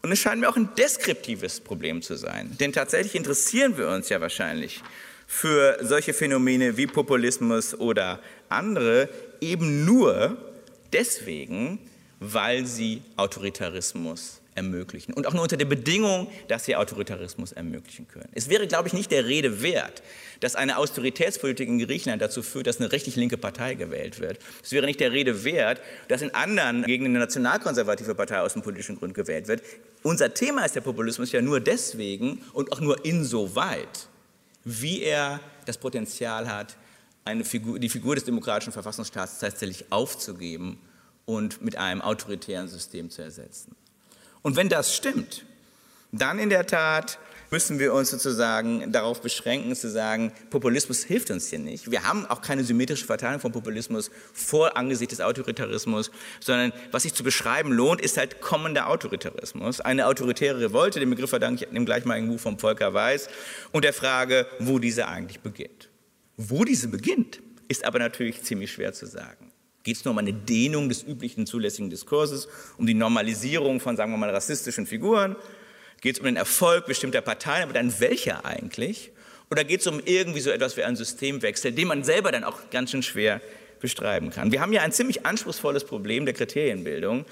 [0.01, 2.57] Und es scheint mir auch ein deskriptives Problem zu sein.
[2.59, 4.83] Denn tatsächlich interessieren wir uns ja wahrscheinlich
[5.25, 9.07] für solche Phänomene wie Populismus oder andere
[9.39, 10.35] eben nur
[10.91, 11.79] deswegen,
[12.19, 15.13] weil sie Autoritarismus ermöglichen.
[15.13, 18.29] Und auch nur unter der Bedingung, dass sie Autoritarismus ermöglichen können.
[18.33, 20.03] Es wäre, glaube ich, nicht der Rede wert,
[20.39, 24.39] dass eine Austeritätspolitik in Griechenland dazu führt, dass eine rechtlich linke Partei gewählt wird.
[24.63, 28.61] Es wäre nicht der Rede wert, dass in anderen gegen eine nationalkonservative Partei aus dem
[28.61, 29.61] politischen Grund gewählt wird.
[30.03, 34.07] Unser Thema ist der Populismus ja nur deswegen und auch nur insoweit,
[34.63, 36.75] wie er das Potenzial hat,
[37.43, 40.79] Figur, die Figur des demokratischen Verfassungsstaats tatsächlich aufzugeben
[41.25, 43.75] und mit einem autoritären System zu ersetzen.
[44.41, 45.45] Und wenn das stimmt,
[46.11, 47.19] dann in der Tat
[47.51, 51.91] müssen wir uns sozusagen darauf beschränken, zu sagen, Populismus hilft uns hier nicht.
[51.91, 57.13] Wir haben auch keine symmetrische Verteilung von Populismus vor angesichts des Autoritarismus, sondern was sich
[57.13, 59.81] zu beschreiben lohnt, ist halt kommender Autoritarismus.
[59.81, 63.27] Eine autoritäre Revolte, den Begriff verdanke ich dem gleichmaligen Buch von Volker Weiß,
[63.73, 65.89] und der Frage, wo diese eigentlich beginnt.
[66.37, 69.50] Wo diese beginnt, ist aber natürlich ziemlich schwer zu sagen.
[69.83, 74.11] Geht es nur um eine Dehnung des üblichen zulässigen Diskurses, um die Normalisierung von, sagen
[74.11, 75.35] wir mal, rassistischen Figuren?
[76.01, 79.11] Geht es um den Erfolg bestimmter Parteien, aber dann welcher eigentlich?
[79.49, 82.69] Oder geht es um irgendwie so etwas wie einen Systemwechsel, den man selber dann auch
[82.69, 83.41] ganz schön schwer
[83.81, 84.51] bestreiben kann?
[84.51, 87.25] Wir haben ja ein ziemlich anspruchsvolles Problem der Kriterienbildung,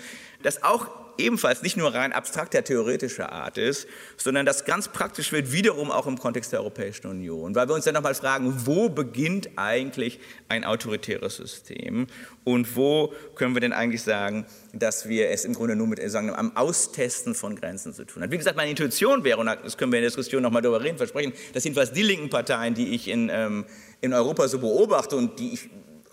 [0.44, 0.88] das auch
[1.20, 6.08] ebenfalls nicht nur rein abstrakter theoretischer Art ist, sondern das ganz praktisch wird wiederum auch
[6.08, 10.64] im Kontext der Europäischen Union, weil wir uns dann nochmal fragen, wo beginnt eigentlich ein
[10.64, 12.08] autoritäres System
[12.44, 16.34] und wo können wir denn eigentlich sagen, dass wir es im Grunde nur mit sagen,
[16.34, 18.32] am Austesten von Grenzen zu tun haben.
[18.32, 20.98] Wie gesagt, meine Intuition wäre, und das können wir in der Diskussion nochmal darüber reden,
[20.98, 23.66] versprechen, dass jedenfalls die linken Parteien, die ich in, ähm,
[24.02, 25.70] in Europa so beobachte und die ich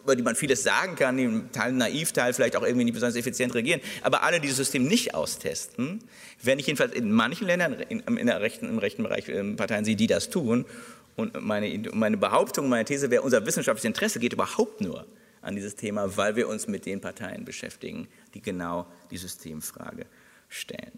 [0.07, 3.17] über die man vieles sagen kann, die Teil naiv, Teil vielleicht auch irgendwie nicht besonders
[3.17, 6.01] effizient regieren, aber alle dieses System nicht austesten,
[6.43, 9.85] wenn ich jedenfalls in manchen Ländern in, in der rechten, im rechten Bereich ähm, Parteien
[9.85, 10.65] sehe, die das tun.
[11.17, 15.07] Und meine, meine Behauptung, meine These wäre, unser wissenschaftliches Interesse geht überhaupt nur
[15.43, 20.07] an dieses Thema, weil wir uns mit den Parteien beschäftigen, die genau die Systemfrage
[20.49, 20.93] stellen.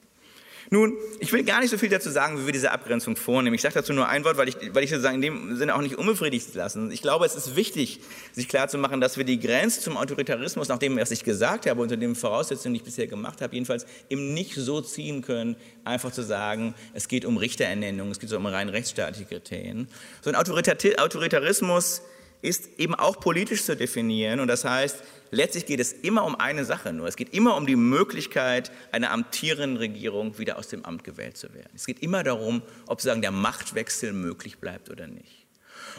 [0.71, 3.55] Nun, ich will gar nicht so viel dazu sagen, wie wir diese Abgrenzung vornehmen.
[3.55, 5.81] Ich sage dazu nur ein Wort, weil ich, weil ich sozusagen in dem Sinne auch
[5.81, 6.91] nicht unbefriedigt lassen.
[6.91, 8.01] Ich glaube, es ist wichtig,
[8.33, 12.15] sich klarzumachen, dass wir die Grenze zum Autoritarismus, nachdem was ich gesagt habe, unter den
[12.15, 16.75] Voraussetzungen, die ich bisher gemacht habe, jedenfalls eben nicht so ziehen können, einfach zu sagen,
[16.93, 19.89] es geht um Richterernennung, es geht so um rein rechtsstaatliche Kriterien.
[20.21, 22.03] So ein Autoritarismus
[22.43, 26.65] ist eben auch politisch zu definieren und das heißt, letztlich geht es immer um eine
[26.65, 27.07] Sache nur.
[27.09, 31.53] Es geht immer um die Möglichkeit, einer amtierenden Regierung wieder aus dem Amt gewählt zu
[31.55, 31.71] werden.
[31.75, 35.47] Es geht immer darum, ob sozusagen der Machtwechsel möglich bleibt oder nicht.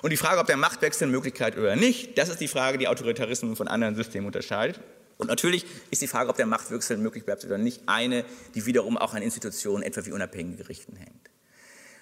[0.01, 3.55] Und die Frage, ob der Machtwechsel Möglichkeit oder nicht, das ist die Frage, die Autoritarismen
[3.55, 4.79] von anderen Systemen unterscheidet.
[5.17, 8.23] Und natürlich ist die Frage, ob der Machtwechsel möglich bleibt oder nicht, eine,
[8.55, 11.29] die wiederum auch an Institutionen, etwa wie unabhängige Gerichten hängt.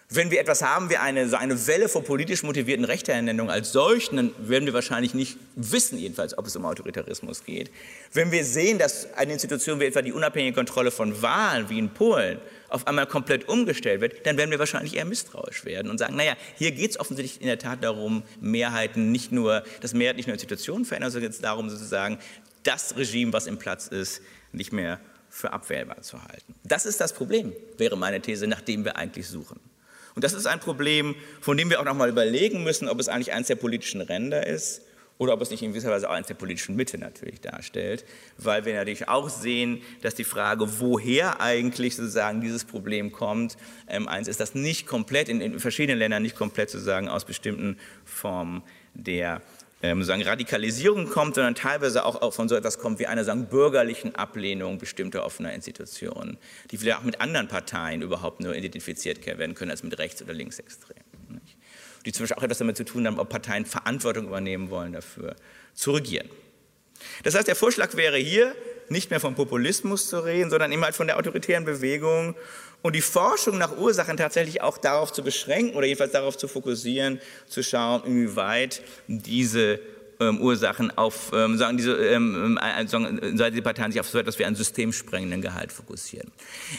[0.09, 4.15] Wenn wir etwas haben wie eine, so eine Welle von politisch motivierten Richterernennungen als solchen,
[4.15, 7.69] dann werden wir wahrscheinlich nicht wissen, jedenfalls, ob es um Autoritarismus geht.
[8.13, 11.89] Wenn wir sehen, dass eine Institution wie etwa die unabhängige Kontrolle von Wahlen, wie in
[11.89, 12.39] Polen,
[12.69, 16.37] auf einmal komplett umgestellt wird, dann werden wir wahrscheinlich eher misstrauisch werden und sagen, naja,
[16.55, 20.33] hier geht es offensichtlich in der Tat darum, Mehrheiten nicht nur, dass Mehrheit nicht nur
[20.33, 22.17] Institutionen verändern, sondern es darum, sozusagen
[22.63, 24.21] das Regime, was im Platz ist,
[24.53, 26.55] nicht mehr für abwehrbar zu halten.
[26.63, 29.59] Das ist das Problem, wäre meine These, nach dem wir eigentlich suchen.
[30.17, 33.07] Und das ist ein Problem, von dem wir auch noch mal überlegen müssen, ob es
[33.07, 34.81] eigentlich eines der politischen Ränder ist
[35.19, 38.03] oder ob es nicht in gewisser Weise auch eines der politischen Mitte natürlich darstellt,
[38.39, 44.07] weil wir natürlich auch sehen, dass die Frage, woher eigentlich sozusagen dieses Problem kommt, ähm,
[44.07, 48.63] eins ist, das nicht komplett in, in verschiedenen Ländern nicht komplett sozusagen aus bestimmten Formen
[48.95, 49.43] der
[49.83, 54.15] ähm, sagen, Radikalisierung kommt, sondern teilweise auch von so etwas kommt wie einer sagen, bürgerlichen
[54.15, 56.37] Ablehnung bestimmter offener Institutionen,
[56.71, 60.33] die vielleicht auch mit anderen Parteien überhaupt nur identifiziert werden können als mit Rechts- oder
[60.33, 61.03] Linksextremen.
[62.05, 65.35] Die zum Beispiel auch etwas damit zu tun haben, ob Parteien Verantwortung übernehmen wollen dafür,
[65.73, 66.29] zu regieren.
[67.23, 68.55] Das heißt, der Vorschlag wäre hier,
[68.89, 72.35] nicht mehr vom Populismus zu reden, sondern eben halt von der autoritären Bewegung
[72.81, 77.19] und die Forschung nach Ursachen tatsächlich auch darauf zu beschränken oder jedenfalls darauf zu fokussieren,
[77.47, 79.79] zu schauen, inwieweit diese
[80.19, 83.19] ähm, Ursachen auf, ähm, sagen diese, ähm, äh, sagen,
[83.53, 86.31] die Parteien sich auf so etwas wie einen systemsprengenden Gehalt fokussieren.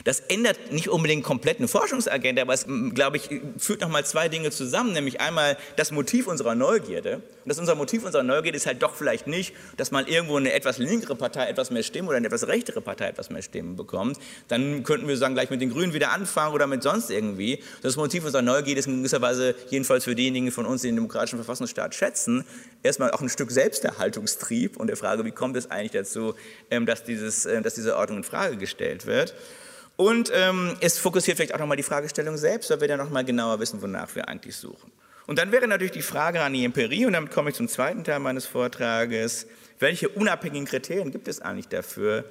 [0.04, 4.50] Das ändert nicht unbedingt komplett eine Forschungsagenda, aber es, glaube ich, führt nochmal zwei Dinge
[4.50, 7.16] zusammen, nämlich einmal das Motiv unserer Neugierde.
[7.16, 10.52] Und das unser Motiv unserer Neugierde ist halt doch vielleicht nicht, dass man irgendwo eine
[10.52, 14.18] etwas linkere Partei etwas mehr Stimmen oder eine etwas rechtere Partei etwas mehr Stimmen bekommt.
[14.48, 17.62] Dann könnten wir sagen, gleich mit den Grünen wieder anfangen oder mit sonst irgendwie.
[17.82, 20.96] Das Motiv unserer Neugierde ist in gewisser Weise, jedenfalls für diejenigen von uns, die den
[20.96, 22.44] demokratischen Verfassungsstaat schätzen,
[22.82, 26.34] erstmal auch ein Stück Selbsterhaltungstrieb und der Frage, wie kommt es eigentlich dazu,
[26.70, 29.34] ähm, dass, dieses, äh, dass diese Ordnung in Frage gestellt wird.
[29.96, 33.58] Und ähm, es fokussiert vielleicht auch nochmal die Fragestellung selbst, weil wir dann nochmal genauer
[33.58, 34.92] wissen, wonach wir eigentlich suchen.
[35.26, 38.04] Und dann wäre natürlich die Frage an die Empirie, und damit komme ich zum zweiten
[38.04, 39.46] Teil meines Vortrages,
[39.78, 42.24] welche unabhängigen Kriterien gibt es eigentlich dafür,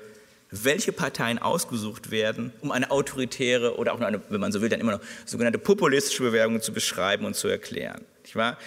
[0.49, 4.79] welche Parteien ausgesucht werden, um eine autoritäre oder auch eine, wenn man so will, dann
[4.79, 8.05] immer noch sogenannte populistische Bewerbung zu beschreiben und zu erklären.
[8.23, 8.57] Nicht wahr?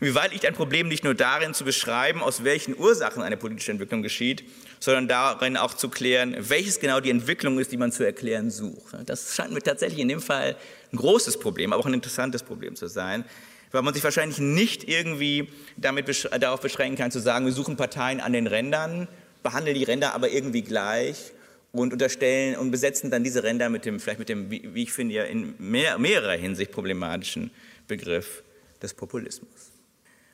[0.00, 4.02] Inwieweit liegt ein Problem nicht nur darin zu beschreiben, aus welchen Ursachen eine politische Entwicklung
[4.02, 4.44] geschieht,
[4.78, 8.94] sondern darin auch zu klären, welches genau die Entwicklung ist, die man zu erklären sucht.
[9.06, 10.56] Das scheint mir tatsächlich in dem Fall
[10.92, 13.24] ein großes Problem, aber auch ein interessantes Problem zu sein,
[13.72, 17.76] weil man sich wahrscheinlich nicht irgendwie damit besch darauf beschränken kann, zu sagen, wir suchen
[17.76, 19.08] Parteien an den Rändern,
[19.42, 21.32] behandeln die Ränder aber irgendwie gleich
[21.72, 25.14] und unterstellen und besetzen dann diese Ränder mit dem, vielleicht mit dem, wie, ich finde,
[25.14, 27.50] ja in mehr, mehrerer Hinsicht problematischen
[27.88, 28.42] Begriff
[28.82, 29.75] des Populismus.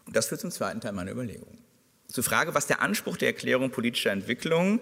[0.07, 1.59] Und das führt zum zweiten Teil meiner Überlegung.
[2.09, 4.81] Zur Frage, was der Anspruch der Erklärung politischer Entwicklung,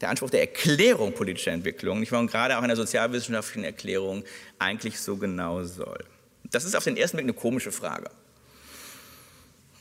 [0.00, 4.24] der Anspruch der Erklärung politischer Entwicklung, ich war gerade auch in der sozialwissenschaftlichen Erklärung
[4.58, 6.04] eigentlich so genau soll.
[6.50, 8.10] Das ist auf den ersten Blick eine komische Frage.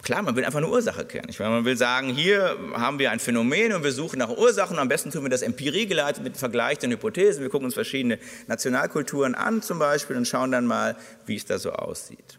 [0.05, 1.29] Klar, man will einfach eine Ursache kennen.
[1.29, 4.77] Ich meine, man will sagen, hier haben wir ein Phänomen und wir suchen nach Ursachen.
[4.77, 7.41] Am besten tun wir das empirie-geleitet mit Vergleich den Hypothesen.
[7.41, 10.95] Wir gucken uns verschiedene Nationalkulturen an zum Beispiel und schauen dann mal,
[11.25, 12.37] wie es da so aussieht.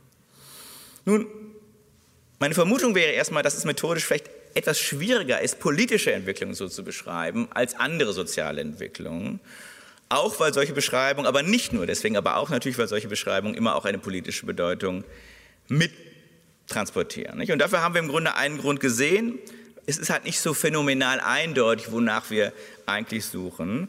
[1.04, 1.26] Nun,
[2.38, 6.82] meine Vermutung wäre erstmal, dass es methodisch vielleicht etwas schwieriger ist, politische Entwicklungen so zu
[6.82, 9.40] beschreiben als andere soziale Entwicklungen.
[10.08, 13.74] Auch weil solche Beschreibungen, aber nicht nur deswegen, aber auch natürlich, weil solche Beschreibungen immer
[13.74, 15.04] auch eine politische Bedeutung
[15.68, 15.92] mit
[16.68, 17.38] transportieren.
[17.38, 17.52] Nicht?
[17.52, 19.38] Und dafür haben wir im Grunde einen Grund gesehen.
[19.84, 22.52] Es ist halt nicht so phänomenal eindeutig, wonach wir
[22.86, 23.88] eigentlich suchen.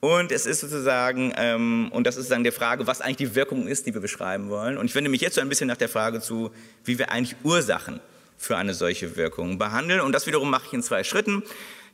[0.00, 3.66] Und es ist sozusagen, ähm, und das ist dann die Frage, was eigentlich die Wirkung
[3.66, 4.76] ist, die wir beschreiben wollen.
[4.76, 6.50] Und ich wende mich jetzt so ein bisschen nach der Frage zu,
[6.84, 8.00] wie wir eigentlich Ursachen
[8.36, 10.00] für eine solche Wirkung behandeln.
[10.00, 11.42] Und das wiederum mache ich in zwei Schritten.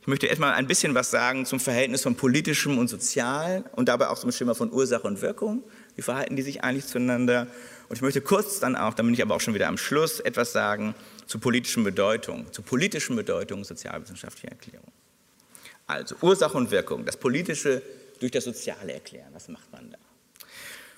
[0.01, 4.09] Ich möchte erstmal ein bisschen was sagen zum Verhältnis von politischem und sozial und dabei
[4.09, 5.63] auch zum Schimmer von Ursache und Wirkung.
[5.95, 7.47] Wie verhalten die sich eigentlich zueinander?
[7.87, 10.19] Und ich möchte kurz dann auch, da bin ich aber auch schon wieder am Schluss,
[10.19, 10.93] etwas sagen
[11.25, 14.91] zur politischen Bedeutung, zur politischen Bedeutung sozialwissenschaftlicher Erklärung.
[15.93, 17.81] Also Ursache und Wirkung, das Politische
[18.19, 19.29] durch das Soziale erklären.
[19.33, 19.97] Was macht man da?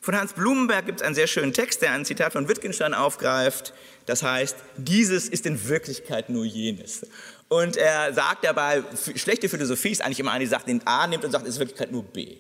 [0.02, 3.74] Von Hans Blumenberg gibt es einen sehr schönen Text, der ein Zitat von Wittgenstein aufgreift.
[4.06, 7.08] Das heißt, dieses ist in Wirklichkeit nur jenes.
[7.48, 8.84] Und er sagt dabei,
[9.16, 11.56] schlechte Philosophie ist eigentlich immer eine, die sagt, den A nimmt und sagt, es ist
[11.56, 12.38] in Wirklichkeit nur B.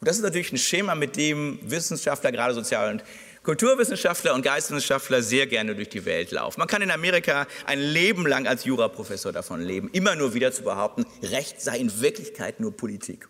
[0.00, 3.02] Und das ist natürlich ein Schema, mit dem Wissenschaftler, gerade Sozial- und
[3.48, 6.60] Kulturwissenschaftler und Geisteswissenschaftler sehr gerne durch die Welt laufen.
[6.60, 10.64] Man kann in Amerika ein Leben lang als Juraprofessor davon leben, immer nur wieder zu
[10.64, 13.26] behaupten, Recht sei in Wirklichkeit nur Politik.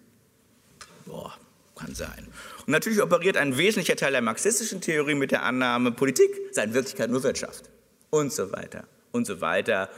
[1.07, 1.37] Boah,
[1.77, 2.27] kann sein.
[2.67, 6.75] Und natürlich operiert ein wesentlicher Teil der marxistischen Theorie mit der Annahme, Politik sei in
[6.75, 7.71] Wirklichkeit nur Wirtschaft.
[8.11, 8.89] Und so weiter.
[9.13, 9.89] Und so weiter.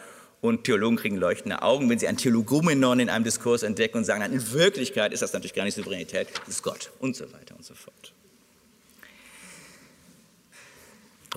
[0.43, 4.23] Und Theologen kriegen leuchtende Augen, wenn sie ein Theologumenon in einem Diskurs entdecken und sagen,
[4.31, 6.91] in Wirklichkeit ist das natürlich gar nicht Souveränität, das ist Gott.
[6.99, 8.13] Und so weiter und so fort.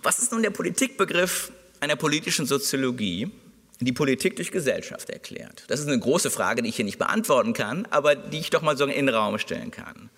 [0.01, 3.29] Was ist nun der Politikbegriff einer politischen Soziologie,
[3.79, 5.65] die Politik durch Gesellschaft erklärt?
[5.67, 8.61] Das ist eine große Frage, die ich hier nicht beantworten kann, aber die ich doch
[8.61, 10.09] mal so in den Raum stellen kann.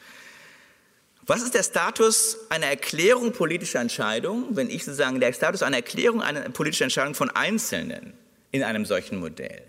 [1.28, 6.22] Was ist der Status einer Erklärung politischer Entscheidungen, wenn ich sozusagen der Status einer Erklärung
[6.22, 8.14] einer politischen Entscheidung von Einzelnen
[8.52, 9.64] in einem solchen Modell?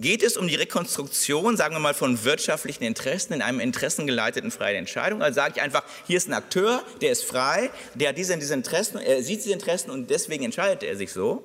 [0.00, 4.76] Geht es um die Rekonstruktion, sagen wir mal, von wirtschaftlichen Interessen in einem interessengeleiteten freien
[4.76, 5.22] Entscheidung?
[5.22, 8.54] Also sage ich einfach, hier ist ein Akteur, der ist frei, der hat diese, diese
[8.54, 11.42] Interessen, er sieht diese Interessen und deswegen entscheidet er sich so.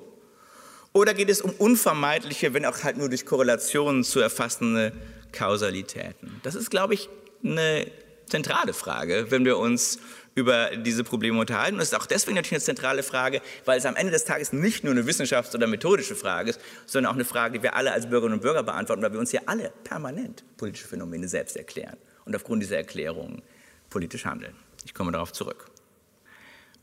[0.94, 4.92] Oder geht es um unvermeidliche, wenn auch halt nur durch Korrelationen zu erfassende
[5.32, 6.40] Kausalitäten?
[6.42, 7.10] Das ist, glaube ich,
[7.44, 7.86] eine
[8.26, 9.98] zentrale Frage, wenn wir uns
[10.36, 11.76] über diese Probleme unterhalten.
[11.76, 14.52] Und es ist auch deswegen natürlich eine zentrale Frage, weil es am Ende des Tages
[14.52, 17.90] nicht nur eine wissenschafts- oder methodische Frage ist, sondern auch eine Frage, die wir alle
[17.90, 21.96] als Bürgerinnen und Bürger beantworten, weil wir uns ja alle permanent politische Phänomene selbst erklären
[22.26, 23.42] und aufgrund dieser Erklärungen
[23.88, 24.54] politisch handeln.
[24.84, 25.70] Ich komme darauf zurück.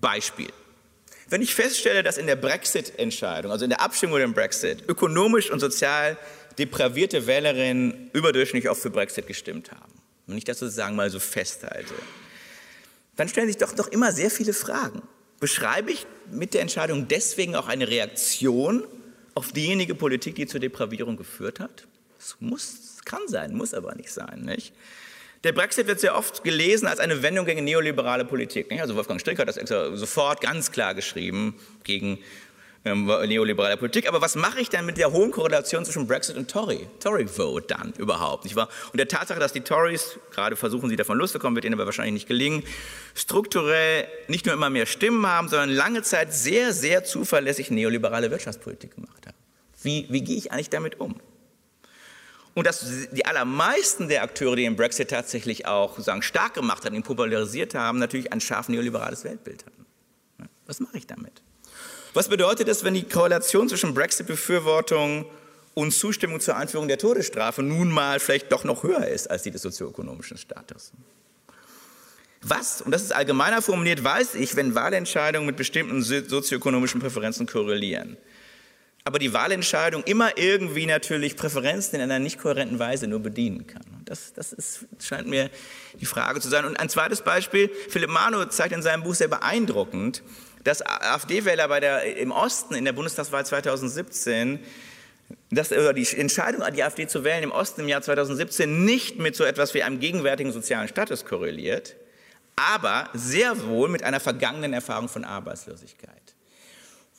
[0.02, 0.50] Beispiel.
[1.30, 5.52] Wenn ich feststelle, dass in der Brexit-Entscheidung, also in der Abstimmung über den Brexit, ökonomisch
[5.52, 6.18] und sozial
[6.58, 9.94] depravierte Wählerinnen überdurchschnittlich oft für Brexit gestimmt haben,
[10.26, 11.94] wenn ich das sozusagen mal so festhalte,
[13.16, 15.02] dann stellen sich doch, doch immer sehr viele Fragen.
[15.40, 18.86] Beschreibe ich mit der Entscheidung deswegen auch eine Reaktion
[19.36, 21.88] auf diejenige Politik, die zur Depravierung geführt hat?
[22.18, 24.42] Das muss, kann sein, muss aber nicht sein.
[24.44, 24.74] Nicht?
[25.44, 28.72] Der Brexit wird sehr oft gelesen als eine Wendung gegen neoliberale Politik.
[28.72, 28.82] Nicht?
[28.82, 29.58] Also Wolfgang Strick hat das
[30.00, 32.20] sofort ganz klar geschrieben gegen
[32.86, 34.08] ähm, neoliberaler Politik.
[34.08, 37.68] Aber was mache ich denn mit der hohen Korrelation zwischen Brexit und Tory, Tory Vote
[37.68, 38.44] dann überhaupt?
[38.44, 38.70] Nicht wahr?
[38.92, 42.14] Und der Tatsache, dass die Tories, gerade versuchen sie davon loszukommen, wird ihnen aber wahrscheinlich
[42.14, 42.64] nicht gelingen,
[43.16, 48.96] strukturell nicht nur immer mehr Stimmen haben, sondern lange Zeit sehr, sehr zuverlässig neoliberale Wirtschaftspolitik
[48.96, 49.38] gemacht haben.
[49.82, 51.20] Wie, wie gehe ich eigentlich damit um?
[52.56, 56.94] Und dass die allermeisten der Akteure, die den Brexit tatsächlich auch sagen, stark gemacht haben,
[56.94, 59.86] ihn popularisiert haben, natürlich ein scharf neoliberales Weltbild hatten.
[60.68, 61.42] Was mache ich damit?
[62.14, 65.26] Was bedeutet es, wenn die Korrelation zwischen Brexit-Befürwortung
[65.74, 69.50] und Zustimmung zur Einführung der Todesstrafe nun mal vielleicht doch noch höher ist als die
[69.50, 70.92] des sozioökonomischen Status?
[72.44, 78.18] Was, und das ist allgemeiner formuliert, weiß ich, wenn Wahlentscheidungen mit bestimmten sozioökonomischen Präferenzen korrelieren.
[79.06, 83.84] Aber die Wahlentscheidung immer irgendwie natürlich Präferenzen in einer nicht kohärenten Weise nur bedienen kann.
[84.06, 85.50] Das, das ist, scheint mir
[86.00, 86.64] die Frage zu sein.
[86.66, 90.22] Und ein zweites Beispiel, Philipp Mano zeigt in seinem Buch sehr beeindruckend,
[90.64, 94.60] dass AfD-Wähler im Osten in der Bundestagswahl 2017
[95.50, 99.44] dass die Entscheidung, die AfD zu wählen im Osten im Jahr 2017 nicht mit so
[99.44, 101.96] etwas wie einem gegenwärtigen sozialen Status korreliert,
[102.56, 106.22] aber sehr wohl mit einer vergangenen Erfahrung von Arbeitslosigkeit.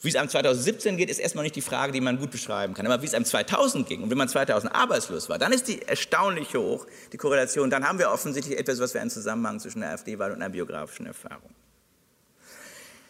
[0.02, 2.84] Wie es einem 2017 geht, ist erstmal nicht die Frage, die man gut beschreiben kann.
[2.84, 5.80] Aber wie es einem 2000 ging und wenn man 2000 arbeitslos war, dann ist die
[5.80, 7.70] erstaunlich hoch, die Korrelation.
[7.70, 11.06] Dann haben wir offensichtlich etwas, was wir einen Zusammenhang zwischen der AfD-Wahl und einer biografischen
[11.06, 11.54] Erfahrung.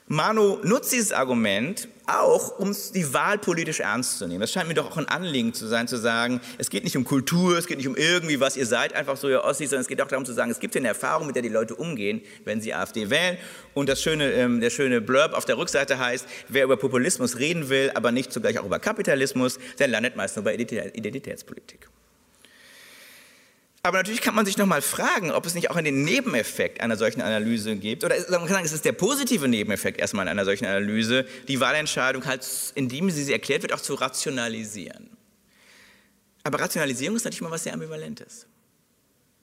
[0.06, 4.40] Manu nutzt dieses Argument auch, um die Wahl politisch ernst zu nehmen.
[4.40, 7.04] Das scheint mir doch auch ein Anliegen zu sein, zu sagen, es geht nicht um
[7.04, 9.88] Kultur, es geht nicht um irgendwie, was ihr seid, einfach so ihr Ossis, sondern es
[9.88, 12.60] geht auch darum zu sagen, es gibt eine Erfahrung, mit der die Leute umgehen, wenn
[12.60, 13.38] sie AfD wählen.
[13.72, 17.70] Und das schöne, ähm, der schöne Blurb auf der Rückseite heißt, wer über Populismus reden
[17.70, 21.88] will, aber nicht zugleich auch über Kapitalismus, der landet meist nur bei Identitätspolitik.
[23.86, 26.96] Aber natürlich kann man sich noch mal fragen, ob es nicht auch einen Nebeneffekt einer
[26.96, 28.02] solchen Analyse gibt.
[28.02, 32.24] Oder man kann sagen, es ist der positive Nebeneffekt erstmal einer solchen Analyse, die Wahlentscheidung
[32.24, 35.10] halt, indem sie sie erklärt wird, auch zu rationalisieren.
[36.44, 38.46] Aber Rationalisierung ist natürlich mal was sehr Ambivalentes.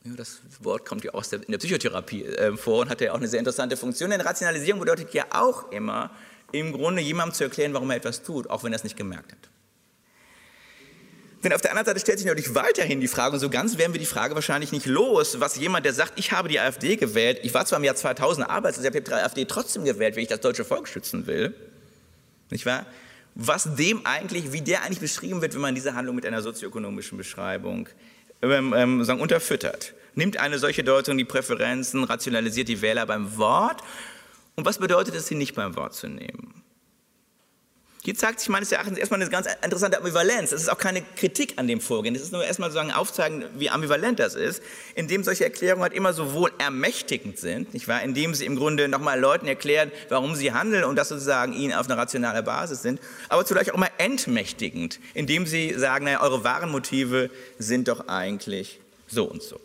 [0.06, 3.18] Ja, das Wort kommt ja auch in der Psychotherapie äh, vor und hat ja auch
[3.18, 4.10] eine sehr interessante Funktion.
[4.10, 6.10] Denn Rationalisierung bedeutet ja auch immer
[6.52, 9.34] im Grunde jemandem zu erklären, warum er etwas tut, auch wenn er es nicht gemerkt
[9.34, 9.51] hat.
[11.44, 13.94] Denn auf der anderen Seite stellt sich natürlich weiterhin die Frage, und so ganz werden
[13.94, 17.40] wir die Frage wahrscheinlich nicht los, was jemand, der sagt, ich habe die AfD gewählt,
[17.44, 20.30] ich war zwar im Jahr 2000 arbeitslos, ich habe die AfD trotzdem gewählt, wenn ich
[20.30, 21.56] das deutsche Volk schützen will,
[22.52, 22.86] nicht wahr?
[23.34, 27.18] Was dem eigentlich, wie der eigentlich beschrieben wird, wenn man diese Handlung mit einer sozioökonomischen
[27.18, 27.88] Beschreibung
[28.42, 29.94] ähm, ähm, sagen, unterfüttert.
[30.16, 33.82] Nimmt eine solche Deutung die Präferenzen, rationalisiert die Wähler beim Wort.
[34.56, 36.61] Und was bedeutet es, sie nicht beim Wort zu nehmen?
[38.04, 40.50] Hier zeigt sich meines Erachtens erstmal eine ganz interessante Ambivalenz.
[40.50, 42.16] Das ist auch keine Kritik an dem Vorgehen.
[42.16, 44.64] Das ist nur erstmal sozusagen aufzeigen, wie ambivalent das ist,
[44.96, 48.02] indem solche Erklärungen halt immer sowohl ermächtigend sind, nicht wahr?
[48.02, 51.86] indem sie im Grunde nochmal Leuten erklären, warum sie handeln und das sozusagen ihnen auf
[51.86, 53.00] einer rationalen Basis sind,
[53.30, 57.30] aber zugleich auch immer entmächtigend, indem sie sagen, naja, eure wahren Motive
[57.60, 59.60] sind doch eigentlich so und so.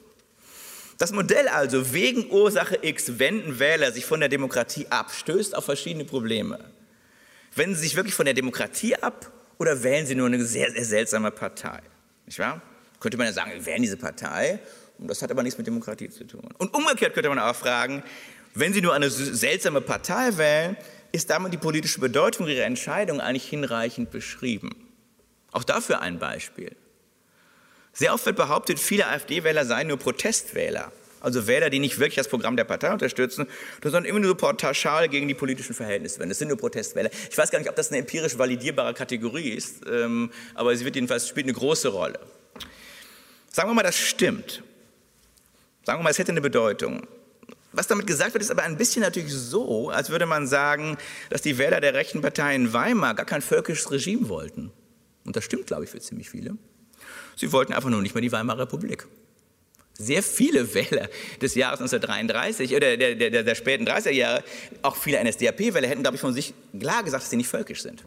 [0.99, 5.65] Das Modell also, wegen Ursache X wenden Wähler sich von der Demokratie ab, stößt auf
[5.65, 6.76] verschiedene Probleme.
[7.57, 10.85] Wenden Sie sich wirklich von der Demokratie ab oder wählen Sie nur eine sehr, sehr
[10.85, 11.81] seltsame Partei?
[12.27, 12.61] Nicht wahr?
[13.01, 14.61] Könnte man ja sagen, wir wählen diese Partei,
[14.99, 16.49] und das hat aber nichts mit Demokratie zu tun.
[16.59, 18.03] Und umgekehrt könnte man auch fragen,
[18.55, 20.77] wenn Sie nur eine seltsame Partei wählen,
[21.13, 24.71] ist damit die politische Bedeutung Ihrer Entscheidung eigentlich hinreichend beschrieben?
[25.53, 26.75] Auch dafür ein Beispiel.
[27.93, 30.93] Sehr oft wird behauptet, viele AfD-Wähler seien nur Protestwähler.
[31.21, 33.47] Also Wähler, die nicht wirklich das Programm der Partei unterstützen,
[33.83, 36.29] sondern immer nur pauschal gegen die politischen Verhältnisse werden.
[36.29, 37.11] Das sind nur Protestwähler.
[37.31, 40.95] Ich weiß gar nicht, ob das eine empirisch validierbare Kategorie ist, ähm, aber sie wird
[40.95, 42.21] jedenfalls spielt eine große Rolle.
[43.51, 44.63] Sagen wir mal, das stimmt.
[45.85, 47.07] Sagen wir mal, es hätte eine Bedeutung.
[47.73, 50.97] Was damit gesagt wird, ist aber ein bisschen natürlich so, als würde man sagen,
[51.31, 54.73] dass die Wähler der rechten Partei in Weimar gar kein völkisches Regime wollten.
[55.25, 56.57] Und das stimmt, glaube ich, für ziemlich viele.
[57.37, 59.07] Sie wollten einfach nur nicht mehr die Weimarer Republik.
[59.99, 61.09] Sehr viele Wähler
[61.41, 64.45] des Jahres 1933 oder der, der, der späten 30er Jahre,
[64.83, 68.05] auch viele NSDAP-Wähler, hätten, glaube ich, von sich klar gesagt, dass sie nicht völkisch sind.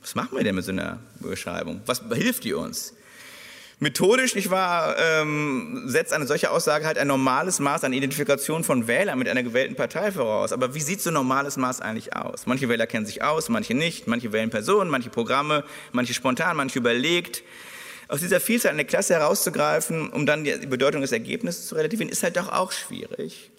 [0.00, 1.80] Was machen wir denn mit so einer Beschreibung?
[1.86, 2.94] Was hilft die uns?
[3.82, 8.86] Methodisch, nicht wahr, ähm, setzt eine solche Aussage halt ein normales Maß an Identifikation von
[8.86, 10.52] Wählern mit einer gewählten Partei voraus.
[10.52, 12.46] Aber wie sieht so ein normales Maß eigentlich aus?
[12.46, 14.06] Manche Wähler kennen sich aus, manche nicht.
[14.06, 17.42] Manche wählen Personen, manche Programme, manche spontan, manche überlegt
[18.10, 22.22] aus dieser Vielzahl eine Klasse herauszugreifen, um dann die Bedeutung des Ergebnisses zu relativieren, ist
[22.22, 23.50] halt doch auch schwierig.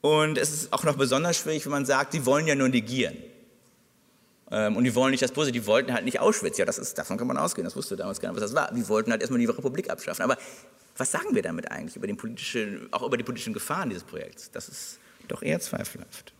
[0.00, 3.16] Und es ist auch noch besonders schwierig, wenn man sagt, sie wollen ja nur negieren.
[4.50, 6.56] Ähm, und die wollen nicht das Positive, die wollten halt nicht Auschwitz.
[6.56, 8.72] Ja, das ist, davon kann man ausgehen, das wusste damals nicht, was das war.
[8.72, 10.22] Die wollten halt erstmal die Republik abschaffen.
[10.22, 10.38] Aber
[10.96, 14.52] was sagen wir damit eigentlich über den politischen, auch über die politischen Gefahren dieses Projekts?
[14.52, 16.32] Das ist doch eher zweifelhaft.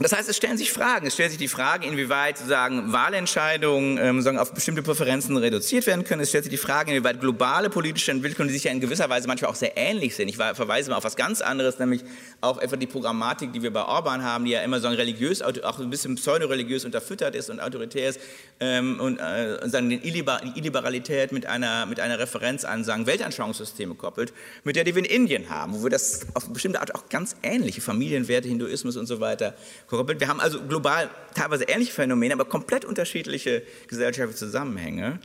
[0.00, 1.08] Das heißt, es stellen sich Fragen.
[1.08, 6.04] Es stellt sich die Frage, inwieweit sozusagen Wahlentscheidungen ähm, sagen, auf bestimmte Präferenzen reduziert werden
[6.04, 6.22] können.
[6.22, 9.26] Es stellt sich die Frage, inwieweit globale politische Entwicklungen, die sich ja in gewisser Weise
[9.26, 10.28] manchmal auch sehr ähnlich sind.
[10.28, 12.04] Ich verweise mal auf was ganz anderes, nämlich
[12.40, 15.80] auf etwa die Programmatik, die wir bei Orban haben, die ja immer so religiös, auch
[15.80, 18.20] ein bisschen pseudoreligiös unterfüttert ist und autoritär ist
[18.60, 24.32] ähm, und äh, sagen, die Illiberalität mit einer, mit einer Referenz an sagen, Weltanschauungssysteme koppelt,
[24.62, 27.34] mit der, die wir in Indien haben, wo wir das auf bestimmte Art auch ganz
[27.42, 29.54] ähnliche Familienwerte, Hinduismus und so weiter
[29.88, 30.20] koppelt.
[30.20, 35.18] Wir haben also global teilweise ähnliche Phänomene, aber komplett unterschiedliche gesellschaftliche Zusammenhänge.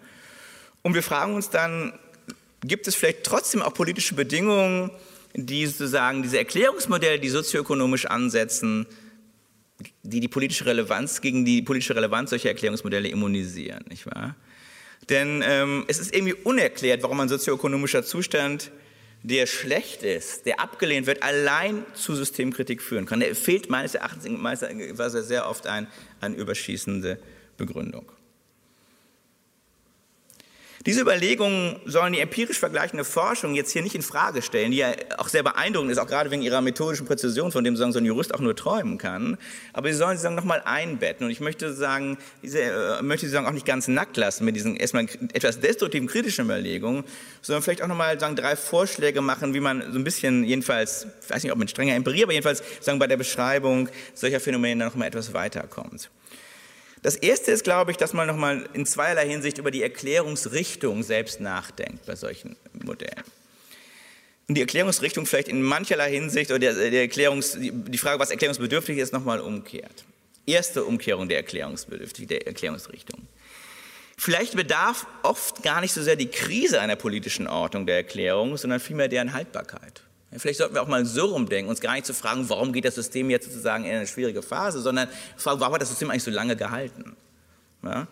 [0.82, 1.93] Und wir fragen uns dann,
[2.61, 4.91] gibt es vielleicht trotzdem auch politische Bedingungen,
[5.36, 8.86] die sozusagen diese Erklärungsmodelle, die sozioökonomisch ansetzen,
[10.03, 14.36] die die politische Relevanz gegen die politische Relevanz solcher Erklärungsmodelle immunisieren, nicht wahr?
[15.09, 18.72] Denn ähm, es ist irgendwie unerklärt, warum ein sozioökonomischer Zustand
[19.24, 23.22] der schlecht ist, der abgelehnt wird, allein zu Systemkritik führen kann.
[23.22, 24.26] Da fehlt meines Erachtens
[25.28, 25.88] sehr oft ein,
[26.20, 27.18] eine überschießende
[27.58, 28.12] Begründung.
[30.86, 34.92] Diese Überlegungen sollen die empirisch vergleichende Forschung jetzt hier nicht in Frage stellen, die ja
[35.18, 38.34] auch sehr beeindruckend ist, auch gerade wegen ihrer methodischen Präzision, von dem so ein Jurist
[38.34, 39.38] auch nur träumen kann.
[39.72, 41.26] Aber sie sollen sie sagen nochmal einbetten.
[41.26, 44.58] Und ich möchte sagen, diese, äh, möchte sie sagen auch nicht ganz nackt lassen mit
[44.58, 47.06] diesen erstmal etwas destruktiven kritischen Überlegungen,
[47.42, 51.30] sondern vielleicht auch nochmal sagen drei Vorschläge machen, wie man so ein bisschen jedenfalls, ich
[51.30, 54.96] weiß nicht, ob mit strenger Empirie, aber jedenfalls sagen bei der Beschreibung solcher Phänomene noch
[54.96, 56.10] mal etwas weiterkommt.
[57.04, 61.41] Das erste ist, glaube ich, dass man nochmal in zweierlei Hinsicht über die Erklärungsrichtung selbst
[61.41, 63.24] nachdenkt bei solchen Modellen.
[64.47, 68.97] Und die Erklärungsrichtung vielleicht in mancherlei Hinsicht oder der, der Erklärungs, die Frage, was erklärungsbedürftig
[68.97, 70.06] ist, nochmal umkehrt.
[70.45, 73.28] Erste Umkehrung der Erklärungsbedürftig, der Erklärungsrichtung.
[74.18, 78.80] Vielleicht bedarf oft gar nicht so sehr die Krise einer politischen Ordnung der Erklärung, sondern
[78.80, 80.04] vielmehr deren Haltbarkeit.
[80.38, 82.96] Vielleicht sollten wir auch mal so rumdenken, uns gar nicht zu fragen, warum geht das
[82.96, 85.08] System jetzt sozusagen in eine schwierige Phase, sondern
[85.38, 87.16] fragen, warum hat das System eigentlich so lange gehalten?
[87.84, 88.08] Ja?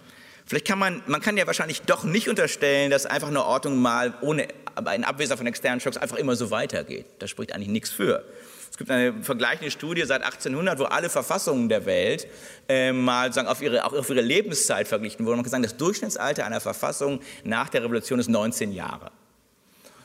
[0.46, 4.14] Vielleicht kann man, man kann ja wahrscheinlich doch nicht unterstellen, dass einfach eine Ordnung mal
[4.22, 4.48] ohne,
[4.94, 7.06] in Abwesenheit von externen Schocks einfach immer so weitergeht.
[7.20, 8.26] Da spricht eigentlich nichts für.
[8.70, 12.28] Es gibt eine vergleichende Studie seit 1800, wo alle Verfassungen der Welt
[12.70, 15.38] äh, mal sagen, auf ihre, auch auf ihre Lebenszeit verglichen wurden.
[15.38, 19.12] Man kann sagen, das Durchschnittsalter einer Verfassung nach der Revolution ist 19 Jahre.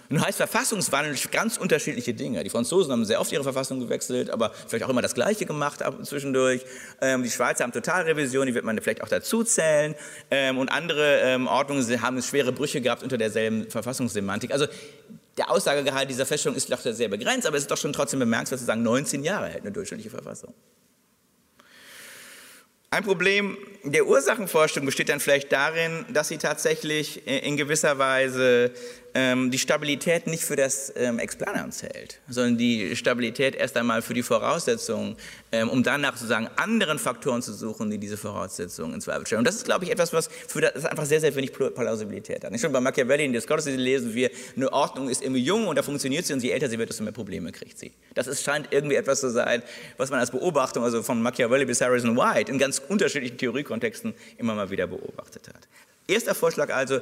[0.08, 2.44] Nun heißt Verfassungswandel ganz unterschiedliche Dinge.
[2.44, 5.82] Die Franzosen haben sehr oft ihre Verfassung gewechselt, aber vielleicht auch immer das Gleiche gemacht
[6.02, 6.64] zwischendurch.
[7.00, 9.94] Ähm, die Schweizer haben Totalrevision, die wird man vielleicht auch dazu zählen.
[10.30, 14.52] Ähm, und andere ähm, Ordnungen haben schwere Brüche gehabt unter derselben Verfassungssemantik.
[14.52, 14.66] Also
[15.36, 18.60] der Aussagegehalt dieser Feststellung ist doch sehr begrenzt, aber es ist doch schon trotzdem bemerkenswert
[18.60, 20.54] zu sagen, 19 Jahre hält eine durchschnittliche Verfassung.
[22.90, 28.72] Ein Problem der Ursachenforschung besteht dann vielleicht darin, dass sie tatsächlich in gewisser Weise
[29.18, 34.12] ähm, die Stabilität nicht für das ähm, Explanans hält, sondern die Stabilität erst einmal für
[34.12, 35.16] die Voraussetzungen,
[35.52, 39.38] ähm, um dann nach sozusagen anderen Faktoren zu suchen, die diese Voraussetzungen in Zweifel stellen.
[39.38, 42.52] Und das ist, glaube ich, etwas, was für das einfach sehr, sehr wenig Plausibilität hat.
[42.52, 45.82] Nicht schon bei Machiavelli in Discourse lesen wir, eine Ordnung ist immer jung und da
[45.82, 47.92] funktioniert sie und je älter sie wird, desto mehr Probleme kriegt sie.
[48.12, 49.62] Das ist, scheint irgendwie etwas zu sein,
[49.96, 54.54] was man als Beobachtung, also von Machiavelli bis Harrison White, in ganz unterschiedlichen Theoriekontexten immer
[54.54, 55.66] mal wieder beobachtet hat.
[56.06, 57.00] Erster Vorschlag also,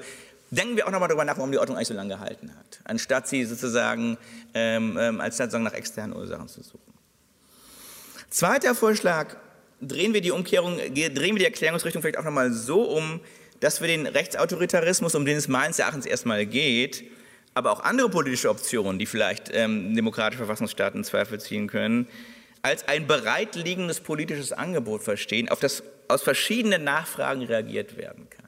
[0.55, 3.29] denken wir auch nochmal darüber nach, warum die Ordnung eigentlich so lange gehalten hat, anstatt
[3.29, 4.17] sie sozusagen
[4.55, 6.95] ähm, ähm, als sozusagen nach externen Ursachen zu suchen.
[8.31, 9.37] Zweiter Vorschlag,
[9.81, 13.21] drehen wir die Umkehrung, drehen wir die Erklärungsrichtung vielleicht auch nochmal so um,
[13.61, 17.05] dass wir den Rechtsautoritarismus, um den es meines Erachtens erstmal geht,
[17.55, 22.09] aber auch andere politische Optionen, die vielleicht ähm, demokratische Verfassungsstaaten in Zweifel ziehen können,
[22.63, 28.43] als ein bereitliegendes politisches Angebot verstehen, auf das aus verschiedenen Nachfragen reagiert werden kann.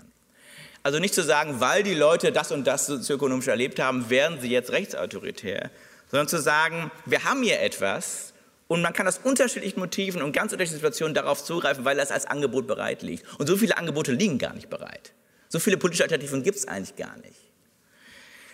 [0.87, 4.51] Also nicht zu sagen, weil die Leute das und das sozioökonomisch erlebt haben, werden sie
[4.51, 5.73] jetzt rechtsautoritär,
[6.13, 8.33] sondern zu sagen, wir haben hier etwas
[8.69, 12.27] und man kann aus unterschiedlichen Motiven und ganz unterschiedlichen Situationen darauf zugreifen, weil das als
[12.27, 13.25] Angebot bereit liegt.
[13.41, 15.13] Und so viele Angebote liegen gar nicht bereit.
[15.49, 17.41] So viele politische Alternativen gibt es eigentlich gar nicht.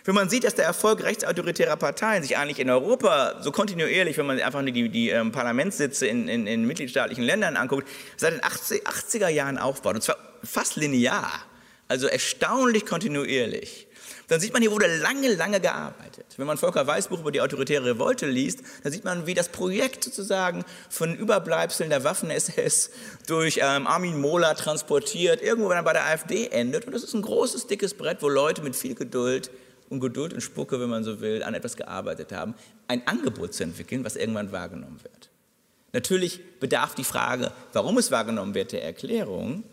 [0.03, 4.25] Wenn man sieht, dass der Erfolg rechtsautoritärer Parteien sich eigentlich in Europa so kontinuierlich, wenn
[4.25, 8.87] man einfach die, die ähm, Parlamentssitze in, in, in, mitgliedstaatlichen Ländern anguckt, seit den 80,
[8.87, 11.45] 80er Jahren aufbaut, und zwar fast linear
[11.93, 13.87] also erstaunlich kontinuierlich.
[14.27, 16.25] Dann sieht man, hier wurde lange, lange gearbeitet.
[16.37, 20.03] Wenn man Volker Weißbuch über die autoritäre Revolte liest, dann sieht man, wie das Projekt
[20.03, 22.89] sozusagen von Überbleibseln der Waffen-SS
[23.27, 26.87] durch ähm, Armin Mohler transportiert, irgendwo dann bei der AfD endet.
[26.87, 29.51] Und das ist ein großes, dickes Brett, wo Leute mit viel Geduld
[29.89, 32.55] und Geduld und Spucke, wenn man so will, an etwas gearbeitet haben,
[32.87, 35.29] ein Angebot zu entwickeln, was irgendwann wahrgenommen wird.
[35.91, 39.63] Natürlich bedarf die Frage, warum es wahrgenommen wird, der Erklärung.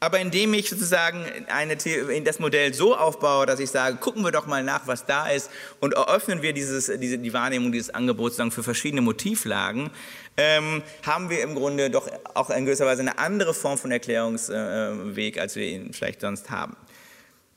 [0.00, 4.46] Aber indem ich sozusagen eine, das Modell so aufbaue, dass ich sage, gucken wir doch
[4.46, 8.52] mal nach, was da ist und eröffnen wir dieses, diese, die Wahrnehmung dieses Angebots dann
[8.52, 9.90] für verschiedene Motivlagen,
[10.36, 15.36] ähm, haben wir im Grunde doch auch in gewisser Weise eine andere Form von Erklärungsweg,
[15.36, 16.76] äh, als wir ihn vielleicht sonst haben.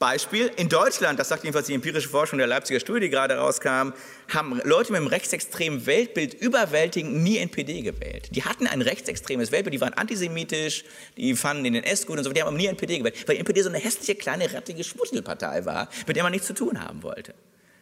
[0.01, 3.93] Beispiel, in Deutschland, das sagt jedenfalls die empirische Forschung der Leipziger Studie, die gerade rauskam,
[4.33, 8.35] haben Leute mit einem rechtsextremen Weltbild überwältigend nie NPD gewählt.
[8.35, 10.85] Die hatten ein rechtsextremes Weltbild, die waren antisemitisch,
[11.17, 13.61] die fanden den NS gut und so, die haben aber nie NPD gewählt, weil NPD
[13.61, 17.35] so eine hässliche, kleine, rattige Schmuddelpartei war, mit der man nichts zu tun haben wollte.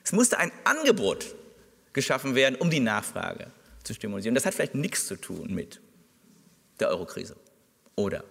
[0.03, 1.25] Es musste ein Angebot
[1.93, 3.47] geschaffen werden, um die Nachfrage
[3.85, 4.35] zu stimulieren.
[4.35, 5.79] Das hat vielleicht nichts zu tun mit
[6.81, 7.37] der Eurokrise
[7.95, 8.25] oder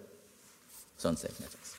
[0.95, 1.78] sonst irgendetwas.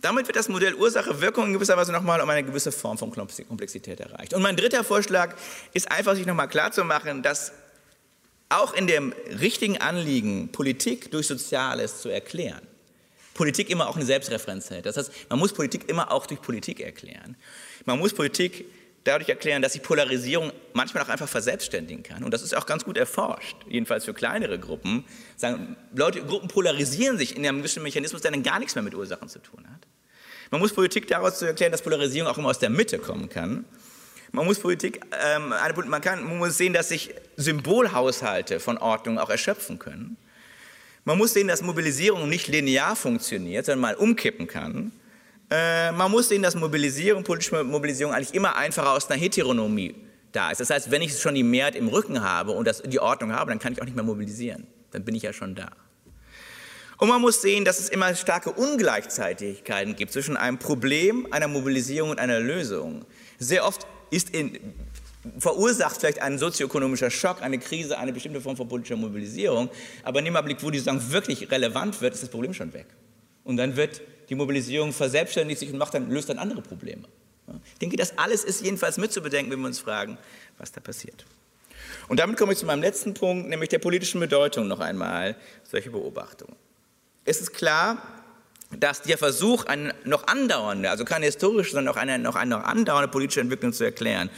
[0.00, 4.00] Damit wird das Modell Ursache-Wirkung in gewisser Weise nochmal um eine gewisse Form von Komplexität
[4.00, 4.32] erreicht.
[4.34, 5.34] Und mein dritter Vorschlag
[5.74, 7.52] ist einfach, sich nochmal klarzumachen, dass
[8.48, 12.66] auch in dem richtigen Anliegen, Politik durch Soziales zu erklären,
[13.34, 14.86] Politik immer auch eine Selbstreferenz hält.
[14.86, 17.36] Das heißt, man muss Politik immer auch durch Politik erklären.
[17.84, 18.66] Man muss Politik
[19.04, 22.24] dadurch erklären, dass sich Polarisierung manchmal auch einfach verselbstständigen kann.
[22.24, 25.04] Und das ist auch ganz gut erforscht, jedenfalls für kleinere Gruppen.
[25.36, 28.94] Sagen, Leute, Gruppen polarisieren sich in einem gewissen Mechanismus, der dann gar nichts mehr mit
[28.94, 29.86] Ursachen zu tun hat.
[30.50, 33.64] Man muss Politik daraus zu erklären, dass Polarisierung auch immer aus der Mitte kommen kann.
[34.32, 35.52] Man muss Politik, ähm,
[35.88, 40.16] man, kann, man muss sehen, dass sich Symbolhaushalte von Ordnung auch erschöpfen können.
[41.04, 44.92] Man muss sehen, dass Mobilisierung nicht linear funktioniert, sondern mal umkippen kann.
[45.50, 49.94] Äh, man muss sehen, dass Mobilisierung, politische Mobilisierung eigentlich immer einfacher aus einer Heteronomie
[50.32, 50.60] da ist.
[50.60, 53.50] Das heißt, wenn ich schon die Mehrheit im Rücken habe und das, die Ordnung habe,
[53.50, 54.66] dann kann ich auch nicht mehr mobilisieren.
[54.92, 55.70] Dann bin ich ja schon da.
[57.00, 62.10] Und man muss sehen, dass es immer starke Ungleichzeitigkeiten gibt zwischen einem Problem, einer Mobilisierung
[62.10, 63.06] und einer Lösung.
[63.38, 64.58] Sehr oft ist in,
[65.38, 69.70] verursacht vielleicht ein sozioökonomischer Schock, eine Krise, eine bestimmte Form von politischer Mobilisierung.
[70.02, 72.86] Aber in dem Blick, wo die Sache wirklich relevant wird, ist das Problem schon weg.
[73.44, 77.08] Und dann wird die Mobilisierung verselbstständigt sich und macht dann, löst dann andere Probleme.
[77.72, 80.18] Ich denke, das alles ist jedenfalls mitzubedenken, wenn wir uns fragen,
[80.58, 81.24] was da passiert.
[82.08, 85.34] Und damit komme ich zu meinem letzten Punkt, nämlich der politischen Bedeutung noch einmal
[85.64, 86.54] solcher Beobachtungen
[87.24, 87.98] es ist klar,
[88.78, 92.64] dass der Versuch, eine noch andauernde, also keine historische, sondern auch eine noch, eine noch
[92.64, 94.30] andauernde politische Entwicklung zu erklären,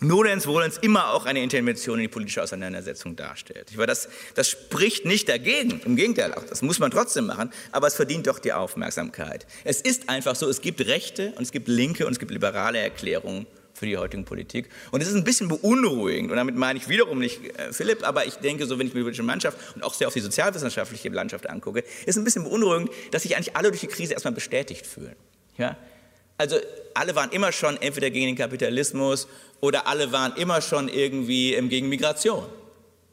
[0.00, 3.72] Nolens Volens immer auch eine Intervention in die politische Auseinandersetzung darstellt.
[3.76, 7.96] Das, das spricht nicht dagegen, im Gegenteil, auch das muss man trotzdem machen, aber es
[7.96, 9.46] verdient doch die Aufmerksamkeit.
[9.64, 12.78] Es ist einfach so, es gibt rechte und es gibt linke und es gibt liberale
[12.78, 13.46] Erklärungen
[13.78, 14.68] für die heutige Politik.
[14.90, 18.26] Und es ist ein bisschen beunruhigend, und damit meine ich wiederum nicht äh, Philipp, aber
[18.26, 21.08] ich denke, so wenn ich mir die politische Mannschaft und auch sehr auf die sozialwissenschaftliche
[21.10, 24.86] Landschaft angucke, ist ein bisschen beunruhigend, dass sich eigentlich alle durch die Krise erstmal bestätigt
[24.86, 25.16] fühlen.
[25.56, 25.76] Ja?
[26.36, 26.56] Also
[26.94, 29.28] alle waren immer schon entweder gegen den Kapitalismus
[29.60, 32.44] oder alle waren immer schon irgendwie gegen Migration.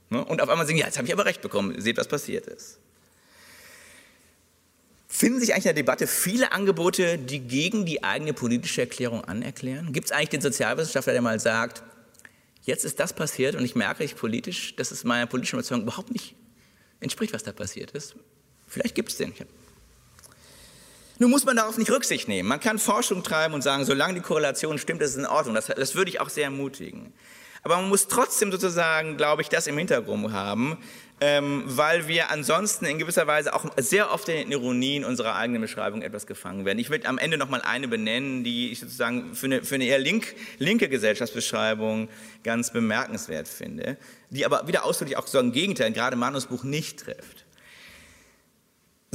[0.09, 0.23] Ne?
[0.23, 2.79] Und auf einmal sagen, ja, jetzt habe ich aber recht bekommen, seht, was passiert ist.
[5.15, 9.93] Finden sich eigentlich in der Debatte viele Angebote, die gegen die eigene politische Erklärung anerklären?
[9.93, 11.83] Gibt es eigentlich den Sozialwissenschaftler, der mal sagt,
[12.63, 16.11] jetzt ist das passiert und ich merke ich politisch, dass es meiner politischen Überzeugung überhaupt
[16.11, 16.35] nicht
[16.99, 18.15] entspricht, was da passiert ist?
[18.67, 19.31] Vielleicht gibt es den.
[21.17, 22.49] Nun muss man darauf nicht Rücksicht nehmen.
[22.49, 25.55] Man kann Forschung treiben und sagen, solange die Korrelation stimmt, ist es in Ordnung.
[25.55, 27.13] Das, das würde ich auch sehr ermutigen.
[27.63, 30.77] Aber man muss trotzdem sozusagen, glaube ich, das im Hintergrund haben,
[31.21, 35.61] ähm, weil wir ansonsten in gewisser Weise auch sehr oft in den Ironien unserer eigenen
[35.61, 36.77] Beschreibung etwas gefangen werden.
[36.79, 39.85] Ich will am Ende noch mal eine benennen, die ich sozusagen für eine, für eine
[39.85, 42.09] eher link, linke Gesellschaftsbeschreibung
[42.43, 43.97] ganz bemerkenswert finde,
[44.29, 47.44] die aber wieder ausdrücklich auch so ein Gegenteil, gerade Manus Buch nicht trifft.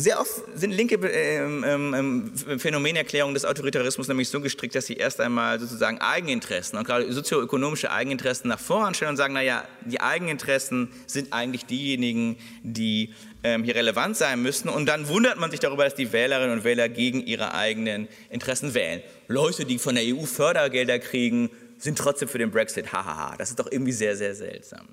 [0.01, 4.94] Sehr oft sind linke ähm, ähm, ähm, Phänomenerklärungen des Autoritarismus nämlich so gestrickt, dass sie
[4.94, 10.01] erst einmal sozusagen Eigeninteressen und gerade sozioökonomische Eigeninteressen nach vorne stellen und sagen, naja, die
[10.01, 13.12] Eigeninteressen sind eigentlich diejenigen, die
[13.44, 14.70] ähm, hier relevant sein müssen.
[14.70, 18.72] Und dann wundert man sich darüber, dass die Wählerinnen und Wähler gegen ihre eigenen Interessen
[18.72, 19.03] wählen.
[19.28, 22.90] Leute, die von der EU Fördergelder kriegen, sind trotzdem für den Brexit.
[22.90, 24.86] Hahaha, das ist doch irgendwie sehr, sehr seltsam.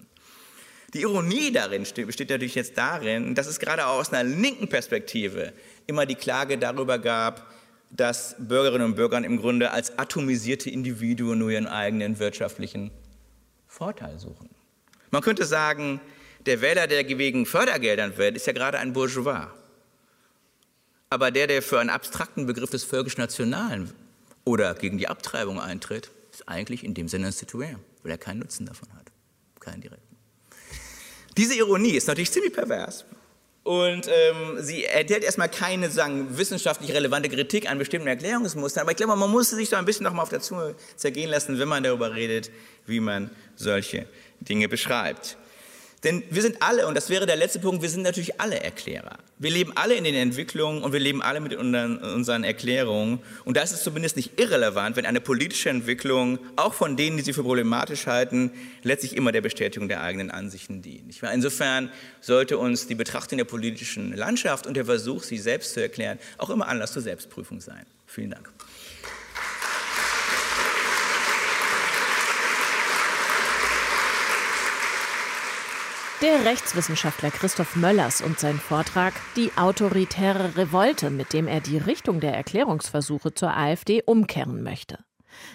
[0.94, 5.52] Die Ironie darin besteht natürlich jetzt darin, dass es gerade aus einer linken Perspektive
[5.86, 7.52] immer die Klage darüber gab,
[7.90, 12.92] dass Bürgerinnen und Bürger im Grunde als atomisierte Individuen nur ihren eigenen wirtschaftlichen
[13.68, 14.50] Vorteil suchen.
[15.12, 16.00] Man könnte sagen,
[16.46, 19.48] der Wähler, der wegen Fördergeldern wählt, ist ja gerade ein Bourgeois.
[21.10, 23.94] Aber der, der für einen abstrakten Begriff des völkisch-nationalen
[24.46, 28.40] oder gegen die Abtreibung eintritt, ist eigentlich in dem Sinne ein Citoyen, weil er keinen
[28.40, 29.12] Nutzen davon hat,
[29.60, 30.07] keinen direkten.
[31.38, 33.06] Diese Ironie ist natürlich ziemlich pervers.
[33.64, 38.84] Und ähm, sie enthält erstmal keine sagen, wissenschaftlich relevante Kritik an bestimmten Erklärungsmustern.
[38.84, 41.60] Aber ich glaube, man muss sich so ein bisschen nochmal auf der Zunge zergehen lassen,
[41.60, 42.50] wenn man darüber redet,
[42.86, 44.08] wie man solche
[44.40, 45.38] Dinge beschreibt.
[46.06, 49.18] Denn wir sind alle, und das wäre der letzte Punkt, wir sind natürlich alle Erklärer.
[49.40, 53.20] Wir leben alle in den Entwicklungen und wir leben alle mit unseren Erklärungen.
[53.46, 57.24] Und da ist es zumindest nicht irrelevant, wenn eine politische Entwicklung, auch von denen, die
[57.24, 61.22] sie für problematisch halten, letztlich immer der Bestätigung der eigenen Ansichten dient.
[61.22, 66.18] Insofern sollte uns die Betrachtung der politischen Landschaft und der Versuch, sie selbst zu erklären,
[66.40, 67.86] auch immer Anlass zur Selbstprüfung sein.
[68.08, 68.50] Vielen Dank.
[76.24, 82.20] Der Rechtswissenschaftler Christoph Möllers und sein Vortrag Die autoritäre Revolte, mit dem er die Richtung
[82.22, 84.97] der Erklärungsversuche zur AfD umkehren möchte.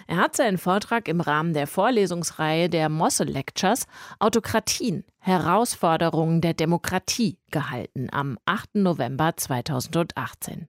[0.07, 3.85] Er hat seinen Vortrag im Rahmen der Vorlesungsreihe der Mosse Lectures
[4.19, 8.75] Autokratien, Herausforderungen der Demokratie gehalten am 8.
[8.75, 10.67] November 2018.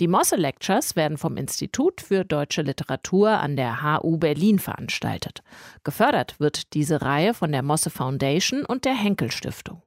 [0.00, 5.42] Die Mosse Lectures werden vom Institut für deutsche Literatur an der HU Berlin veranstaltet.
[5.82, 9.82] Gefördert wird diese Reihe von der Mosse Foundation und der Henkel Stiftung.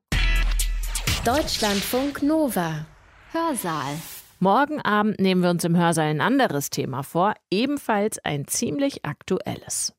[1.24, 2.86] Deutschlandfunk Nova
[3.32, 3.94] Hörsaal
[4.42, 9.94] Morgen Abend nehmen wir uns im Hörsaal ein anderes Thema vor, ebenfalls ein ziemlich aktuelles.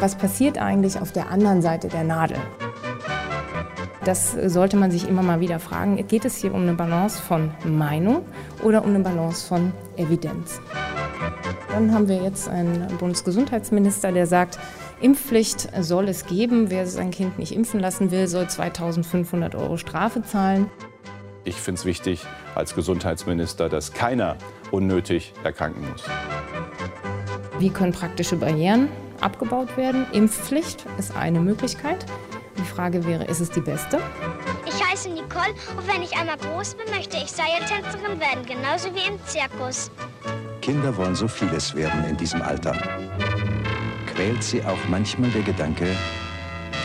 [0.00, 2.38] Was passiert eigentlich auf der anderen Seite der Nadel?
[4.06, 5.96] Das sollte man sich immer mal wieder fragen.
[6.08, 8.24] Geht es hier um eine Balance von Meinung
[8.62, 10.62] oder um eine Balance von Evidenz?
[11.68, 14.58] Dann haben wir jetzt einen Bundesgesundheitsminister, der sagt,
[15.02, 16.70] Impfpflicht soll es geben.
[16.70, 20.70] Wer sein Kind nicht impfen lassen will, soll 2500 Euro Strafe zahlen.
[21.46, 22.26] Ich finde es wichtig
[22.56, 24.36] als Gesundheitsminister, dass keiner
[24.72, 26.02] unnötig erkranken muss.
[27.60, 28.88] Wie können praktische Barrieren
[29.20, 30.06] abgebaut werden?
[30.10, 32.04] Impfpflicht ist eine Möglichkeit.
[32.58, 34.00] Die Frage wäre, ist es die beste?
[34.66, 39.08] Ich heiße Nicole und wenn ich einmal groß bin, möchte ich Seiltänzerin werden, genauso wie
[39.08, 39.92] im Zirkus.
[40.62, 42.72] Kinder wollen so vieles werden in diesem Alter.
[44.12, 45.86] Quält sie auch manchmal der Gedanke,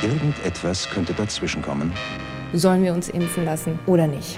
[0.03, 1.91] irgendetwas könnte dazwischenkommen?
[2.53, 4.37] Sollen wir uns impfen lassen oder nicht?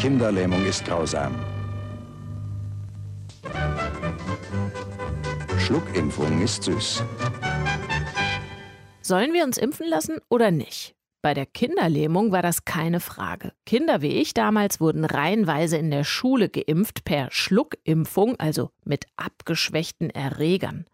[0.00, 1.36] Kinderlähmung ist grausam.
[5.58, 7.04] Schluckimpfung ist süß.
[9.00, 10.96] Sollen wir uns impfen lassen oder nicht?
[11.22, 13.52] Bei der Kinderlähmung war das keine Frage.
[13.64, 20.10] Kinder wie ich damals wurden reihenweise in der Schule geimpft per Schluckimpfung, also mit abgeschwächten
[20.10, 20.84] Erregern.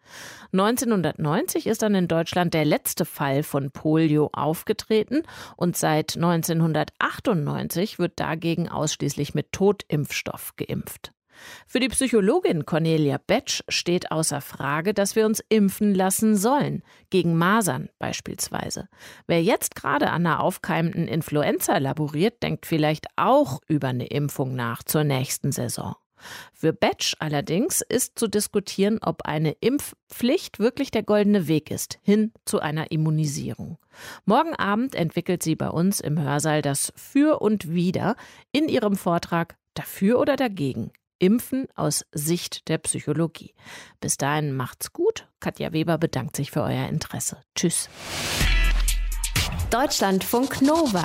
[0.53, 5.23] 1990 ist dann in Deutschland der letzte Fall von Polio aufgetreten
[5.57, 11.13] und seit 1998 wird dagegen ausschließlich mit Totimpfstoff geimpft.
[11.67, 17.37] Für die Psychologin Cornelia Betsch steht außer Frage, dass wir uns impfen lassen sollen, gegen
[17.37, 18.89] Masern beispielsweise.
[19.27, 24.83] Wer jetzt gerade an einer aufkeimenden Influenza laboriert, denkt vielleicht auch über eine Impfung nach
[24.83, 25.95] zur nächsten Saison.
[26.53, 32.33] Für Betsch allerdings ist zu diskutieren, ob eine Impfpflicht wirklich der goldene Weg ist, hin
[32.45, 33.79] zu einer Immunisierung.
[34.25, 38.17] Morgen Abend entwickelt sie bei uns im Hörsaal das Für und Wider
[38.53, 43.55] in ihrem Vortrag Dafür oder dagegen Impfen aus Sicht der Psychologie.
[44.01, 45.29] Bis dahin macht's gut.
[45.41, 47.43] Katja Weber bedankt sich für euer Interesse.
[47.55, 47.89] Tschüss.
[49.71, 51.05] Deutschlandfunk Nova.